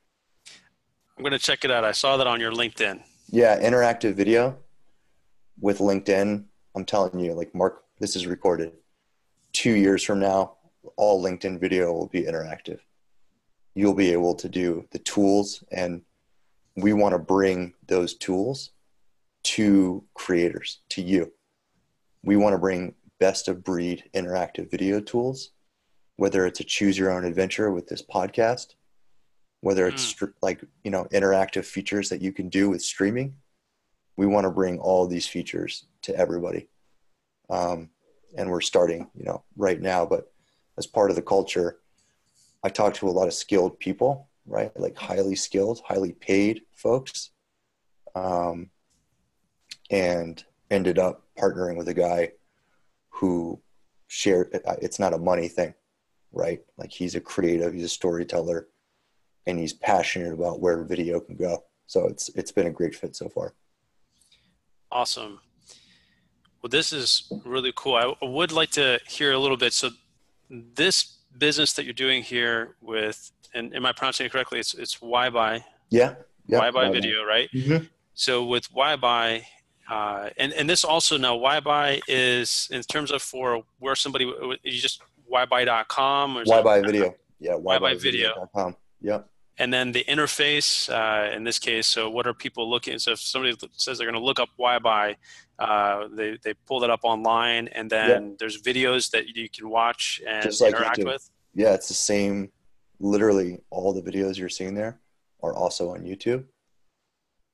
[1.16, 1.84] I'm going to check it out.
[1.84, 3.02] I saw that on your LinkedIn.
[3.30, 4.58] Yeah, interactive video
[5.60, 6.44] with LinkedIn.
[6.74, 8.72] I'm telling you, like Mark, this is recorded.
[9.52, 10.56] Two years from now,
[10.96, 12.80] all LinkedIn video will be interactive.
[13.74, 16.02] You'll be able to do the tools, and
[16.76, 18.70] we want to bring those tools
[19.44, 21.32] to creators, to you
[22.22, 25.50] we want to bring best of breed interactive video tools,
[26.16, 28.74] whether it's a choose your own adventure with this podcast,
[29.60, 30.32] whether it's mm.
[30.42, 33.34] like, you know, interactive features that you can do with streaming,
[34.16, 36.68] we want to bring all these features to everybody.
[37.48, 37.90] Um,
[38.36, 40.32] and we're starting, you know, right now, but
[40.78, 41.78] as part of the culture,
[42.64, 44.70] I talk to a lot of skilled people, right?
[44.78, 47.30] Like highly skilled, highly paid folks.
[48.14, 48.70] Um,
[49.90, 52.32] and ended up partnering with a guy
[53.10, 53.60] who
[54.08, 55.74] shared it's not a money thing,
[56.32, 56.60] right?
[56.76, 58.68] Like he's a creative, he's a storyteller,
[59.46, 61.64] and he's passionate about where video can go.
[61.86, 63.54] So it's it's been a great fit so far.
[64.90, 65.40] Awesome.
[66.62, 67.96] Well, this is really cool.
[67.96, 69.72] I would like to hear a little bit.
[69.72, 69.90] So,
[70.48, 74.60] this business that you're doing here with, and am I pronouncing it correctly?
[74.60, 76.14] It's it's Why Yeah.
[76.46, 77.50] yeah YBuy Video, right?
[77.52, 77.86] Mm-hmm.
[78.14, 79.46] So with Why
[79.92, 84.24] uh, and and this also now Why is in terms of for where somebody
[84.62, 87.14] you just ybuy.com or Why Video.
[87.38, 87.54] Yeah.
[87.54, 88.48] Why Video.
[89.00, 89.28] Yep
[89.58, 93.20] and then the interface uh, in this case so what are people looking so if
[93.20, 95.16] somebody says they're going to look up YBuy
[95.58, 98.34] uh, they, they pull that up online and then yeah.
[98.38, 102.50] there's videos that you can watch and Just like interact with yeah it's the same
[102.98, 105.00] literally all the videos you're seeing there
[105.42, 106.44] are also on youtube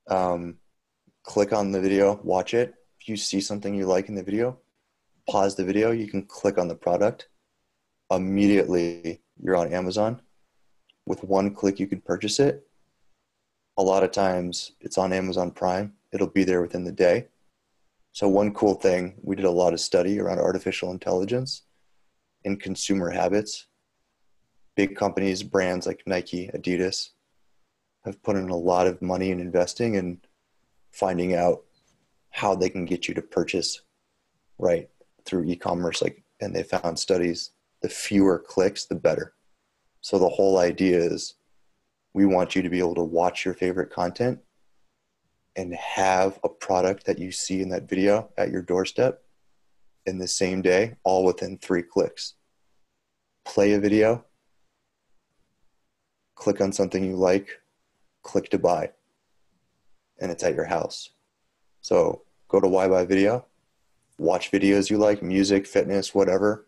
[0.08, 0.56] um,
[1.32, 4.58] click on the video watch it if you see something you like in the video
[5.28, 7.28] pause the video you can click on the product
[8.10, 10.20] immediately you're on amazon
[11.08, 12.66] with one click you can purchase it.
[13.78, 15.94] A lot of times it's on Amazon Prime.
[16.12, 17.28] It'll be there within the day.
[18.12, 21.62] So one cool thing, we did a lot of study around artificial intelligence
[22.44, 23.66] and consumer habits.
[24.76, 27.10] Big companies, brands like Nike, Adidas,
[28.04, 30.18] have put in a lot of money in investing and
[30.90, 31.64] finding out
[32.30, 33.82] how they can get you to purchase
[34.58, 34.88] right
[35.24, 37.50] through e-commerce like and they found studies
[37.82, 39.34] the fewer clicks the better.
[40.00, 41.34] So the whole idea is
[42.12, 44.40] we want you to be able to watch your favorite content
[45.56, 49.22] and have a product that you see in that video at your doorstep
[50.06, 52.34] in the same day, all within three clicks.
[53.44, 54.24] Play a video,
[56.34, 57.60] click on something you like,
[58.22, 58.90] click to buy,
[60.20, 61.10] and it's at your house.
[61.80, 63.46] So go to YBuy Video,
[64.18, 66.66] watch videos you like, music, fitness, whatever,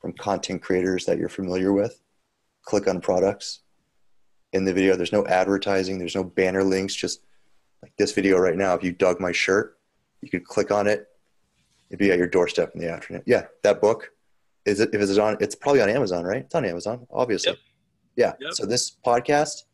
[0.00, 2.00] from content creators that you're familiar with
[2.64, 3.60] click on products
[4.52, 4.96] in the video.
[4.96, 7.22] There's no advertising, there's no banner links, just
[7.82, 8.74] like this video right now.
[8.74, 9.78] If you dug my shirt,
[10.20, 11.08] you could click on it.
[11.88, 13.22] It'd be at your doorstep in the afternoon.
[13.26, 14.10] Yeah, that book
[14.66, 16.42] is it if it's on it's probably on Amazon, right?
[16.44, 17.52] It's on Amazon, obviously.
[17.52, 17.58] Yep.
[18.16, 18.32] Yeah.
[18.40, 18.52] Yep.
[18.54, 19.64] So this podcast,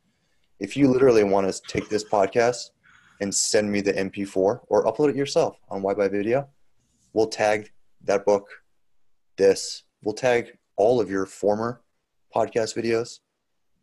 [0.60, 2.70] if you literally want to take this podcast
[3.20, 6.48] and send me the MP4 or upload it yourself on YBuy Video,
[7.12, 7.70] we'll tag
[8.04, 8.48] that book,
[9.36, 11.82] this, we'll tag all of your former
[12.34, 13.20] podcast videos.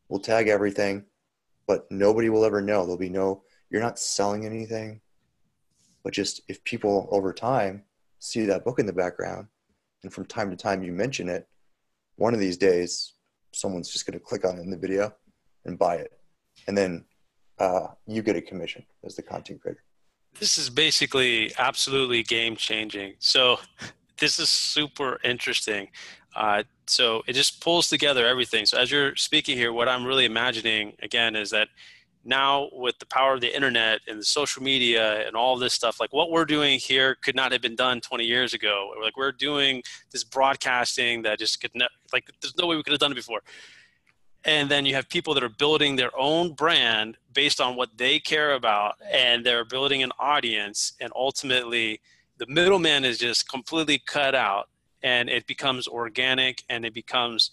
[0.10, 1.06] We'll tag everything,
[1.68, 2.84] but nobody will ever know.
[2.84, 5.02] There'll be no, you're not selling anything.
[6.04, 7.84] But just if people over time
[8.20, 9.48] see that book in the background
[10.04, 11.48] and from time to time you mention it,
[12.18, 13.14] one of these days
[13.54, 15.14] someone's just going to click on it in the video
[15.66, 16.12] and buy it.
[16.68, 17.06] And then
[17.60, 19.84] uh, you get a commission as the content creator.
[20.40, 23.14] This is basically absolutely game changing.
[23.20, 23.60] So
[24.20, 25.90] this is super interesting.
[26.36, 28.66] Uh, so it just pulls together everything.
[28.66, 31.68] So as you're speaking here, what I'm really imagining again is that
[32.26, 36.00] now with the power of the internet and the social media and all this stuff,
[36.00, 38.94] like what we're doing here could not have been done 20 years ago.
[39.02, 42.94] Like we're doing this broadcasting that just could ne- like there's no way we could
[42.94, 43.42] have done it before.
[44.46, 48.20] And then you have people that are building their own brand based on what they
[48.20, 52.02] care about, and they're building an audience, and ultimately
[52.38, 54.68] the middleman is just completely cut out
[55.04, 57.52] and it becomes organic and it becomes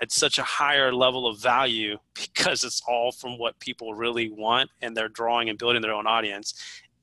[0.00, 4.70] at such a higher level of value because it's all from what people really want
[4.80, 6.54] and they're drawing and building their own audience.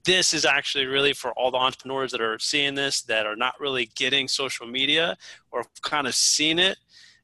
[0.06, 3.60] This is actually really for all the entrepreneurs that are seeing this that are not
[3.60, 5.18] really getting social media
[5.52, 6.78] or kind of seen it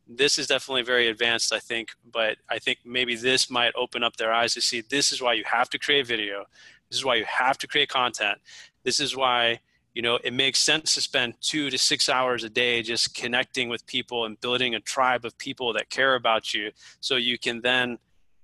[0.08, 4.16] this is definitely very advanced i think but i think maybe this might open up
[4.18, 6.46] their eyes to see this is why you have to create video.
[6.90, 8.40] This is why you have to create content.
[8.84, 9.60] This is why
[9.94, 13.70] you know it makes sense to spend two to six hours a day just connecting
[13.70, 17.62] with people and building a tribe of people that care about you so you can
[17.62, 17.98] then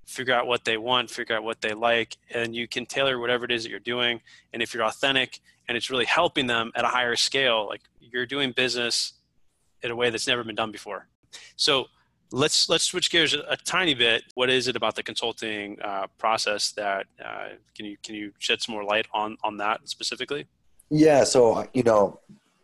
[0.05, 3.45] figure out what they want figure out what they like and you can tailor whatever
[3.45, 4.21] it is that you're doing.
[4.53, 8.25] And if you're authentic and it's really helping them at a higher scale like you're
[8.25, 9.13] doing business
[9.83, 11.07] in a way that's never been done before
[11.55, 11.85] so
[12.31, 16.07] let's let's switch gears a, a tiny bit what is it about the consulting uh,
[16.17, 20.47] process that uh, can you can you shed some more light on on that specifically
[20.91, 22.19] yeah, so you know,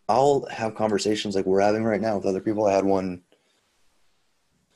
[0.09, 2.65] I'll have conversations like we're having right now with other people.
[2.65, 3.21] I had one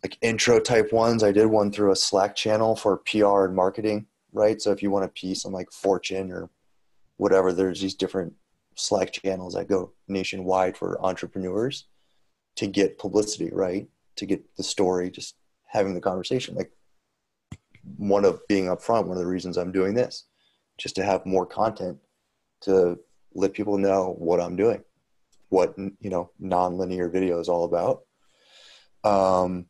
[0.03, 1.21] like intro type ones.
[1.21, 4.61] I did one through a Slack channel for PR and marketing, right?
[4.61, 6.49] So if you want a piece on like Fortune or
[7.17, 7.51] whatever.
[7.51, 8.33] There's these different
[8.75, 11.87] Slack channels that go nationwide for entrepreneurs
[12.55, 13.87] to get publicity, right?
[14.17, 15.35] To get the story, just
[15.67, 16.55] having the conversation.
[16.55, 16.71] Like
[17.97, 20.25] one of being upfront, one of the reasons I'm doing this,
[20.77, 21.97] just to have more content
[22.61, 22.99] to
[23.33, 24.83] let people know what I'm doing,
[25.49, 28.03] what you know non-linear video is all about.
[29.03, 29.65] Um,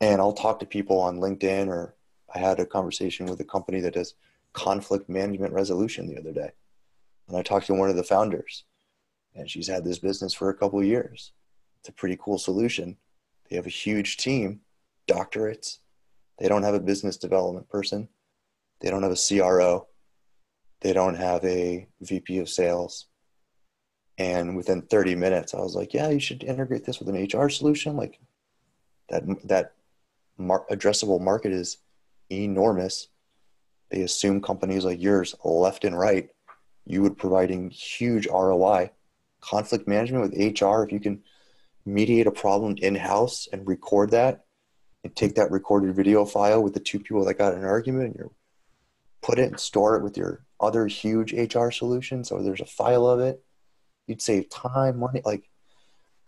[0.00, 1.94] and I'll talk to people on LinkedIn, or
[2.34, 4.14] I had a conversation with a company that does
[4.52, 6.50] conflict management resolution the other day,
[7.28, 8.64] and I talked to one of the founders,
[9.34, 11.32] and she's had this business for a couple of years.
[11.86, 12.96] It's a pretty cool solution.
[13.48, 14.60] They have a huge team,
[15.06, 15.78] doctorates.
[16.38, 18.08] They don't have a business development person.
[18.80, 19.86] They don't have a CRO
[20.80, 23.06] they don't have a VP of sales.
[24.18, 27.48] And within 30 minutes, I was like, yeah, you should integrate this with an HR
[27.48, 27.96] solution.
[27.96, 28.18] Like
[29.08, 29.74] that, that
[30.38, 31.78] mar- addressable market is
[32.30, 33.08] enormous.
[33.90, 36.28] They assume companies like yours, left and right,
[36.86, 38.90] you would providing huge ROI.
[39.40, 41.22] Conflict management with HR, if you can
[41.86, 44.44] mediate a problem in house and record that
[45.04, 48.16] and take that recorded video file with the two people that got an argument and
[48.16, 48.34] you
[49.22, 53.06] put it and store it with your other huge HR solutions or there's a file
[53.06, 53.42] of it,
[54.06, 55.48] you'd save time, money, like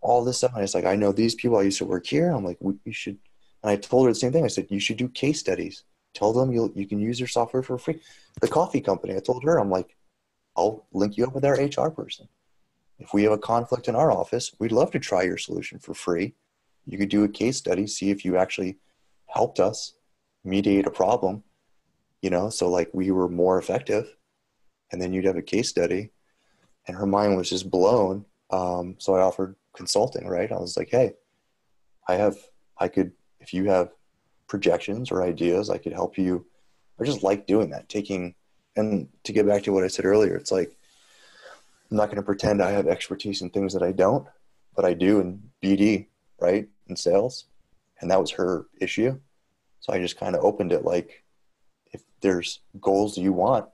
[0.00, 0.52] all this stuff.
[0.54, 2.30] And it's like, I know these people, I used to work here.
[2.30, 3.18] I'm like, you should,
[3.62, 4.44] and I told her the same thing.
[4.44, 5.84] I said, you should do case studies.
[6.14, 8.00] Tell them you you can use their software for free.
[8.40, 9.96] The coffee company, I told her, I'm like,
[10.56, 12.28] I'll link you up with our HR person.
[12.98, 15.94] If we have a conflict in our office, we'd love to try your solution for
[15.94, 16.34] free.
[16.84, 18.78] You could do a case study, see if you actually
[19.26, 19.94] helped us
[20.44, 21.44] mediate a problem,
[22.22, 24.16] you know, so like we were more effective.
[24.90, 26.10] And then you'd have a case study
[26.86, 28.24] and her mind was just blown.
[28.50, 30.50] Um, so i offered consulting right?
[30.50, 31.12] I was like hey
[32.08, 32.36] i have
[32.78, 33.92] i could if you have
[34.46, 36.46] projections or ideas i could help you.
[36.98, 38.34] I just like doing that taking
[38.74, 40.77] and to get back to what i said earlier it's like
[41.90, 44.26] i'm not going to pretend i have expertise in things that i don't
[44.76, 46.06] but i do in bd
[46.40, 47.46] right in sales
[48.00, 49.18] and that was her issue
[49.80, 51.24] so i just kind of opened it like
[51.92, 53.66] if there's goals you want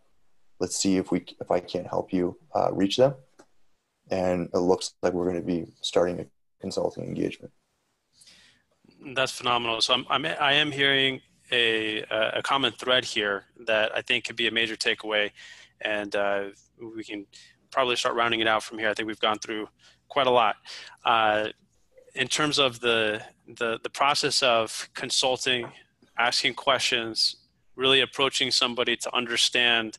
[0.61, 3.15] let's see if we if I can't help you uh, reach them.
[4.11, 6.27] And it looks like we're going to be starting a
[6.61, 7.53] consulting engagement.
[9.15, 9.81] That's phenomenal.
[9.81, 11.21] So I'm, I'm I am hearing
[11.53, 15.31] a a common thread here that I think could be a major takeaway,
[15.81, 16.45] and uh,
[16.97, 17.27] we can
[17.75, 18.89] probably start rounding it out from here.
[18.89, 19.69] I think we've gone through
[20.09, 20.55] quite a lot.
[21.05, 21.49] Uh,
[22.15, 23.21] in terms of the,
[23.61, 25.67] the the process of consulting,
[26.17, 27.37] asking questions,
[27.75, 29.99] really approaching somebody to understand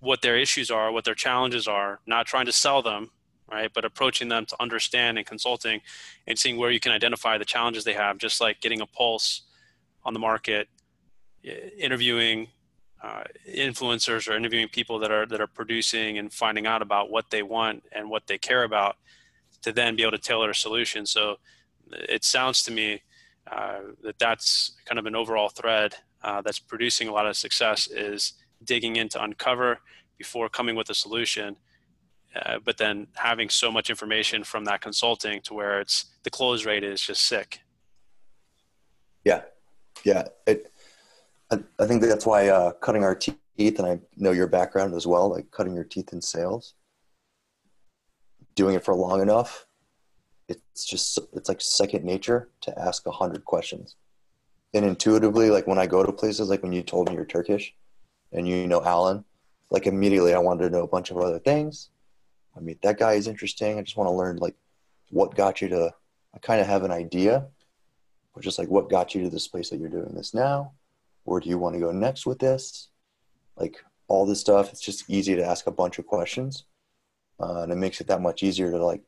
[0.00, 3.10] what their issues are, what their challenges are, not trying to sell them,
[3.50, 3.70] right?
[3.72, 5.80] But approaching them to understand and consulting
[6.26, 9.42] and seeing where you can identify the challenges they have, just like getting a pulse
[10.02, 10.68] on the market,
[11.78, 12.48] interviewing
[13.04, 13.22] uh,
[13.54, 17.42] influencers or interviewing people that are that are producing and finding out about what they
[17.42, 18.96] want and what they care about
[19.60, 21.04] to then be able to tailor a solution.
[21.04, 21.36] So
[21.90, 23.02] it sounds to me
[23.50, 27.88] uh, that that's kind of an overall thread uh, that's producing a lot of success
[27.88, 28.34] is
[28.64, 29.80] digging in to uncover
[30.16, 31.56] before coming with a solution.
[32.34, 36.64] Uh, but then having so much information from that consulting to where it's the close
[36.64, 37.60] rate is just sick.
[39.24, 39.42] Yeah,
[40.04, 40.24] yeah.
[40.46, 40.72] It,
[41.50, 45.06] I, I think that's why uh, cutting our teeth, and I know your background as
[45.06, 46.74] well, like cutting your teeth in sales,
[48.54, 49.66] doing it for long enough,
[50.48, 53.96] it's just it's like second nature to ask a hundred questions.
[54.72, 57.74] And intuitively, like when I go to places, like when you told me you're Turkish,
[58.32, 59.24] and you know Alan,
[59.70, 61.90] like immediately I wanted to know a bunch of other things.
[62.56, 63.78] I mean, that guy is interesting.
[63.78, 64.54] I just want to learn like
[65.10, 65.94] what got you to.
[66.34, 67.46] I kind of have an idea,
[68.34, 70.72] but just like what got you to this place that you're doing this now.
[71.24, 72.88] Where do you want to go next with this?
[73.56, 74.70] Like all this stuff.
[74.70, 76.64] It's just easy to ask a bunch of questions,
[77.40, 79.02] uh, and it makes it that much easier to like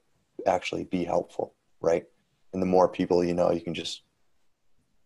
[0.47, 2.05] actually be helpful, right?
[2.53, 4.03] And the more people you know, you can just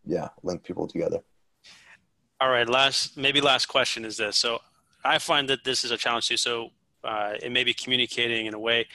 [0.04, 1.20] yeah link people together.
[2.40, 4.36] All right, last maybe last question is this.
[4.36, 4.60] So
[5.04, 6.36] I find that this is a challenge too.
[6.36, 6.70] So
[7.04, 8.86] uh, it may be communicating in a way.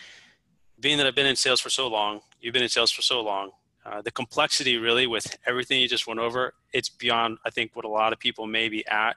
[0.80, 3.22] Being that I've been in sales for so long, you've been in sales for so
[3.22, 3.52] long.
[3.86, 7.86] Uh, the complexity, really, with everything you just went over, it's beyond I think what
[7.86, 9.16] a lot of people may be at,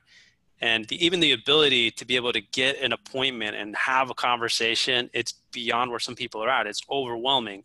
[0.60, 4.14] and the, even the ability to be able to get an appointment and have a
[4.14, 6.66] conversation, it's beyond where some people are at.
[6.66, 7.62] It's overwhelming.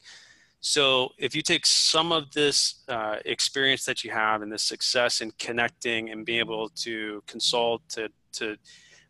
[0.61, 5.19] So if you take some of this uh, experience that you have and this success
[5.19, 8.55] in connecting and being able to consult to to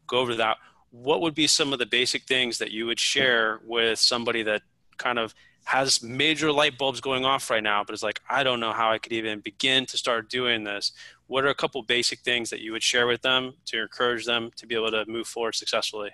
[0.07, 0.57] go over that,
[0.89, 4.63] what would be some of the basic things that you would share with somebody that
[4.97, 5.35] kind of
[5.65, 8.91] has major light bulbs going off right now, but is like, I don't know how
[8.91, 10.91] I could even begin to start doing this.
[11.27, 14.51] What are a couple basic things that you would share with them to encourage them
[14.57, 16.11] to be able to move forward successfully?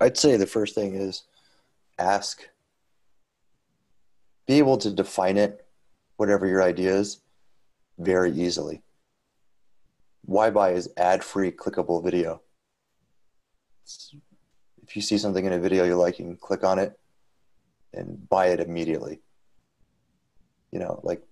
[0.00, 1.24] I'd say the first thing is
[1.98, 2.48] ask.
[4.46, 5.66] Be able to define it,
[6.16, 7.20] whatever your idea is,
[7.98, 8.82] very easily.
[10.28, 12.42] YBuy is ad free, clickable video.
[14.82, 16.99] If you see something in a video you like, you can click on it
[17.92, 19.20] and buy it immediately.
[20.70, 21.22] You know, like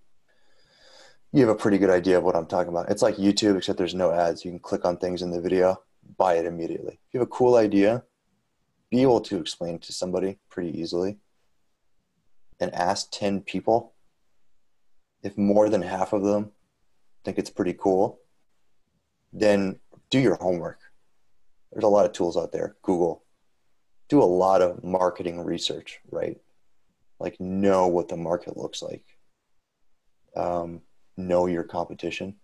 [1.33, 2.91] you have a pretty good idea of what I'm talking about.
[2.91, 4.45] It's like YouTube, except there's no ads.
[4.45, 5.83] You can click on things in the video,
[6.17, 6.95] buy it immediately.
[6.95, 8.05] If you have a cool idea,
[8.91, 11.19] be able to explain to somebody pretty easily
[12.61, 13.93] and ask 10 people
[15.23, 16.53] if more than half of them
[17.25, 18.21] think it's pretty cool
[19.33, 19.79] then
[20.11, 20.79] do your homework
[21.73, 23.23] there's a lot of tools out there google
[24.09, 26.39] do a lot of marketing research right
[27.21, 29.05] like know what the market looks like.
[30.37, 30.83] Um,
[31.17, 32.37] know your competition.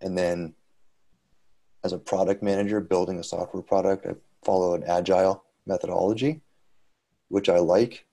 [0.00, 0.54] And then
[1.84, 4.14] as a product manager building a software product i
[4.44, 6.40] follow an agile methodology
[7.28, 8.06] which i like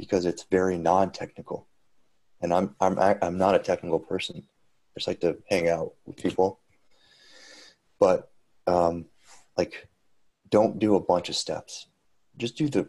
[0.00, 1.68] because it's very non-technical.
[2.40, 4.36] And i'm i'm i'm not a technical person.
[4.38, 6.60] I just like to hang out with people.
[7.98, 8.30] But
[8.66, 9.06] um
[9.58, 9.88] like
[10.48, 11.86] don't do a bunch of steps.
[12.38, 12.88] Just do the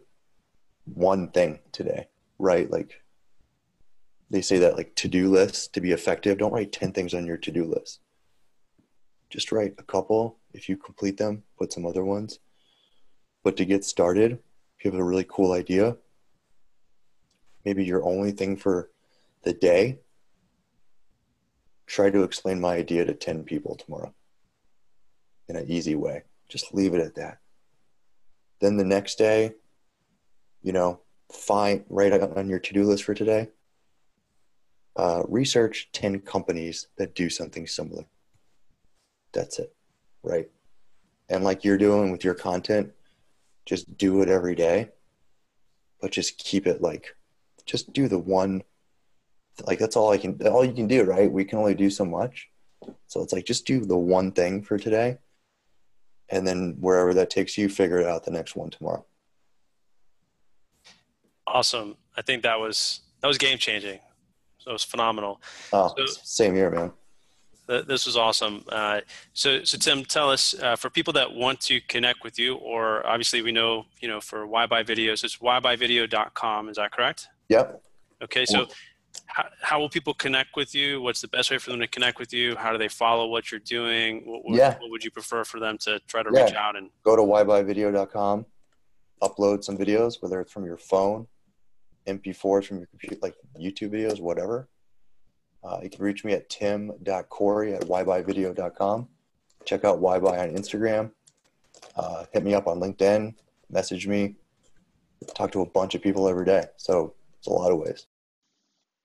[0.84, 2.08] one thing today
[2.42, 2.70] right?
[2.70, 3.00] Like
[4.28, 7.36] they say that like to-do lists to be effective don't write 10 things on your
[7.36, 8.00] to-do list.
[9.30, 10.38] Just write a couple.
[10.52, 12.40] If you complete them put some other ones.
[13.44, 14.32] But to get started
[14.76, 15.96] if you have a really cool idea
[17.64, 18.90] maybe your only thing for
[19.44, 20.00] the day
[21.86, 24.12] try to explain my idea to 10 people tomorrow
[25.48, 26.22] in an easy way.
[26.48, 27.38] Just leave it at that.
[28.60, 29.54] Then the next day
[30.62, 31.00] you know
[31.30, 33.48] find write on your to-do list for today
[34.96, 38.04] uh, research 10 companies that do something similar.
[39.32, 39.74] That's it
[40.22, 40.48] right?
[41.28, 42.92] And like you're doing with your content
[43.64, 44.90] just do it every day
[46.00, 47.14] but just keep it like
[47.64, 48.60] just do the one
[49.68, 51.30] like that's all i can all you can do right?
[51.30, 52.48] We can only do so much.
[53.06, 55.18] So it's like just do the one thing for today
[56.28, 59.04] and then wherever that takes you figure it out the next one tomorrow
[61.52, 63.98] awesome i think that was that was game changing
[64.58, 65.40] so it was phenomenal
[65.72, 66.92] oh so, same here man
[67.66, 68.64] this was awesome.
[68.68, 69.00] Uh,
[69.32, 73.06] so, so Tim, tell us uh, for people that want to connect with you, or
[73.06, 76.68] obviously we know, you know, for YBuy Videos, it's ybuyvideo.com.
[76.68, 77.28] Is that correct?
[77.48, 77.82] Yep.
[78.22, 78.44] Okay.
[78.44, 78.66] So,
[79.26, 81.00] how, how will people connect with you?
[81.00, 82.56] What's the best way for them to connect with you?
[82.56, 84.22] How do they follow what you're doing?
[84.24, 84.78] What, what, yeah.
[84.78, 86.44] what would you prefer for them to try to yeah.
[86.44, 88.46] reach out and go to ybuyvideo.com,
[89.22, 91.26] upload some videos, whether it's from your phone,
[92.06, 94.68] MP4s from your computer, like YouTube videos, whatever
[95.64, 99.08] uh, you can reach me at tim.corey at ybuyvideo.com.
[99.64, 101.12] Check out YBuy on Instagram.
[101.96, 103.34] Uh, hit me up on LinkedIn.
[103.70, 104.36] Message me.
[105.36, 106.64] Talk to a bunch of people every day.
[106.76, 108.06] So it's a lot of ways.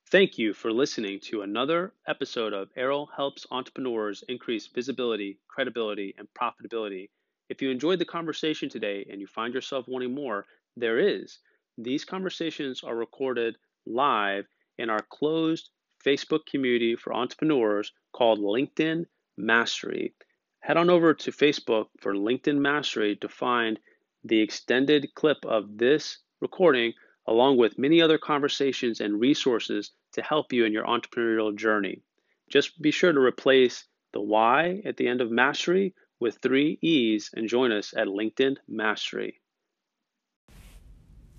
[0.10, 6.28] Thank you for listening to another episode of Errol Helps Entrepreneurs Increase Visibility, Credibility, and
[6.34, 7.10] Profitability.
[7.50, 10.46] If you enjoyed the conversation today and you find yourself wanting more,
[10.76, 11.40] there is.
[11.80, 13.56] These conversations are recorded
[13.86, 14.48] live
[14.80, 15.70] in our closed
[16.04, 19.06] Facebook community for entrepreneurs called LinkedIn
[19.38, 20.16] Mastery.
[20.60, 23.80] Head on over to Facebook for LinkedIn Mastery to find
[24.24, 26.94] the extended clip of this recording,
[27.28, 32.02] along with many other conversations and resources to help you in your entrepreneurial journey.
[32.50, 37.30] Just be sure to replace the Y at the end of Mastery with three E's
[37.36, 39.40] and join us at LinkedIn Mastery.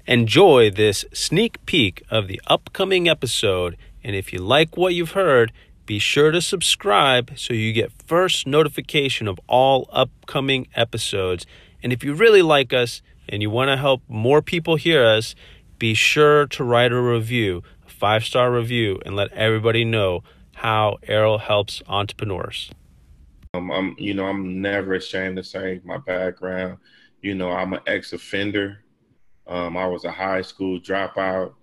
[0.08, 5.52] Enjoy this sneak peek of the upcoming episode and if you like what you've heard,
[5.84, 11.44] be sure to subscribe so you get first notification of all upcoming episodes.
[11.82, 15.34] And if you really like us and you want to help more people hear us,
[15.78, 20.22] be sure to write a review, a five star review, and let everybody know
[20.54, 22.70] how Errol helps entrepreneurs.
[23.52, 26.78] Um, I'm, you know, I'm never ashamed to say my background.
[27.20, 28.78] You know, I'm an ex offender.
[29.48, 31.54] Um, I was a high school dropout.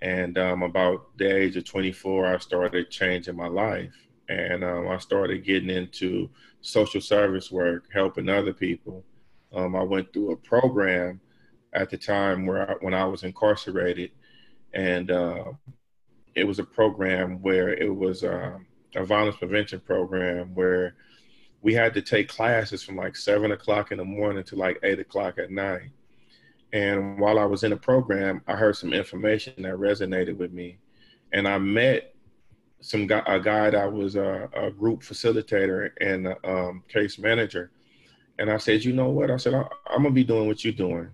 [0.00, 3.94] And um, about the age of 24, I started changing my life.
[4.28, 9.04] And um, I started getting into social service work, helping other people.
[9.52, 11.20] Um, I went through a program
[11.72, 14.10] at the time where I, when I was incarcerated,
[14.74, 15.44] and uh,
[16.34, 18.58] it was a program where it was uh,
[18.94, 20.94] a violence prevention program where
[21.62, 24.98] we had to take classes from like seven o'clock in the morning to like eight
[24.98, 25.90] o'clock at night.
[26.72, 30.78] And while I was in the program, I heard some information that resonated with me.
[31.32, 32.14] And I met
[32.80, 37.70] some guy, a guy that was a, a group facilitator and a um, case manager.
[38.38, 39.30] and I said, you know what?
[39.30, 41.08] I said, I, am gonna be doing what you're doing.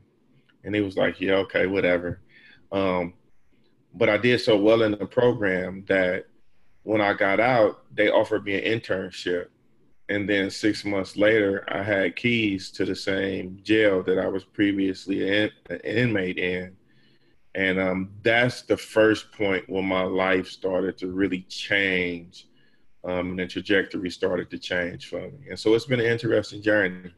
[0.64, 2.20] And he was like, yeah, okay, whatever.
[2.72, 3.14] Um,
[3.94, 6.26] but I did so well in the program that
[6.82, 9.46] when I got out, they offered me an internship.
[10.08, 14.44] And then six months later, I had keys to the same jail that I was
[14.44, 15.50] previously an
[15.82, 16.76] inmate in.
[17.54, 22.48] And um, that's the first point when my life started to really change
[23.04, 25.48] um, and the trajectory started to change for me.
[25.50, 27.12] And so it's been an interesting journey.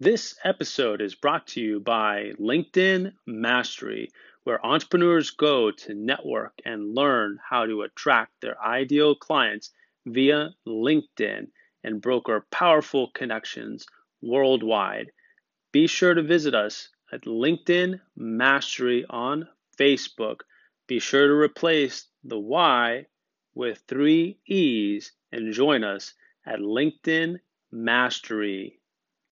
[0.00, 4.10] This episode is brought to you by LinkedIn Mastery,
[4.44, 9.70] where entrepreneurs go to network and learn how to attract their ideal clients
[10.04, 11.48] via LinkedIn
[11.86, 13.86] and broker powerful connections
[14.20, 15.12] worldwide.
[15.72, 20.40] Be sure to visit us at LinkedIn Mastery on Facebook.
[20.88, 23.06] Be sure to replace the Y
[23.54, 26.12] with three E's and join us
[26.44, 27.36] at LinkedIn
[27.70, 28.75] Mastery.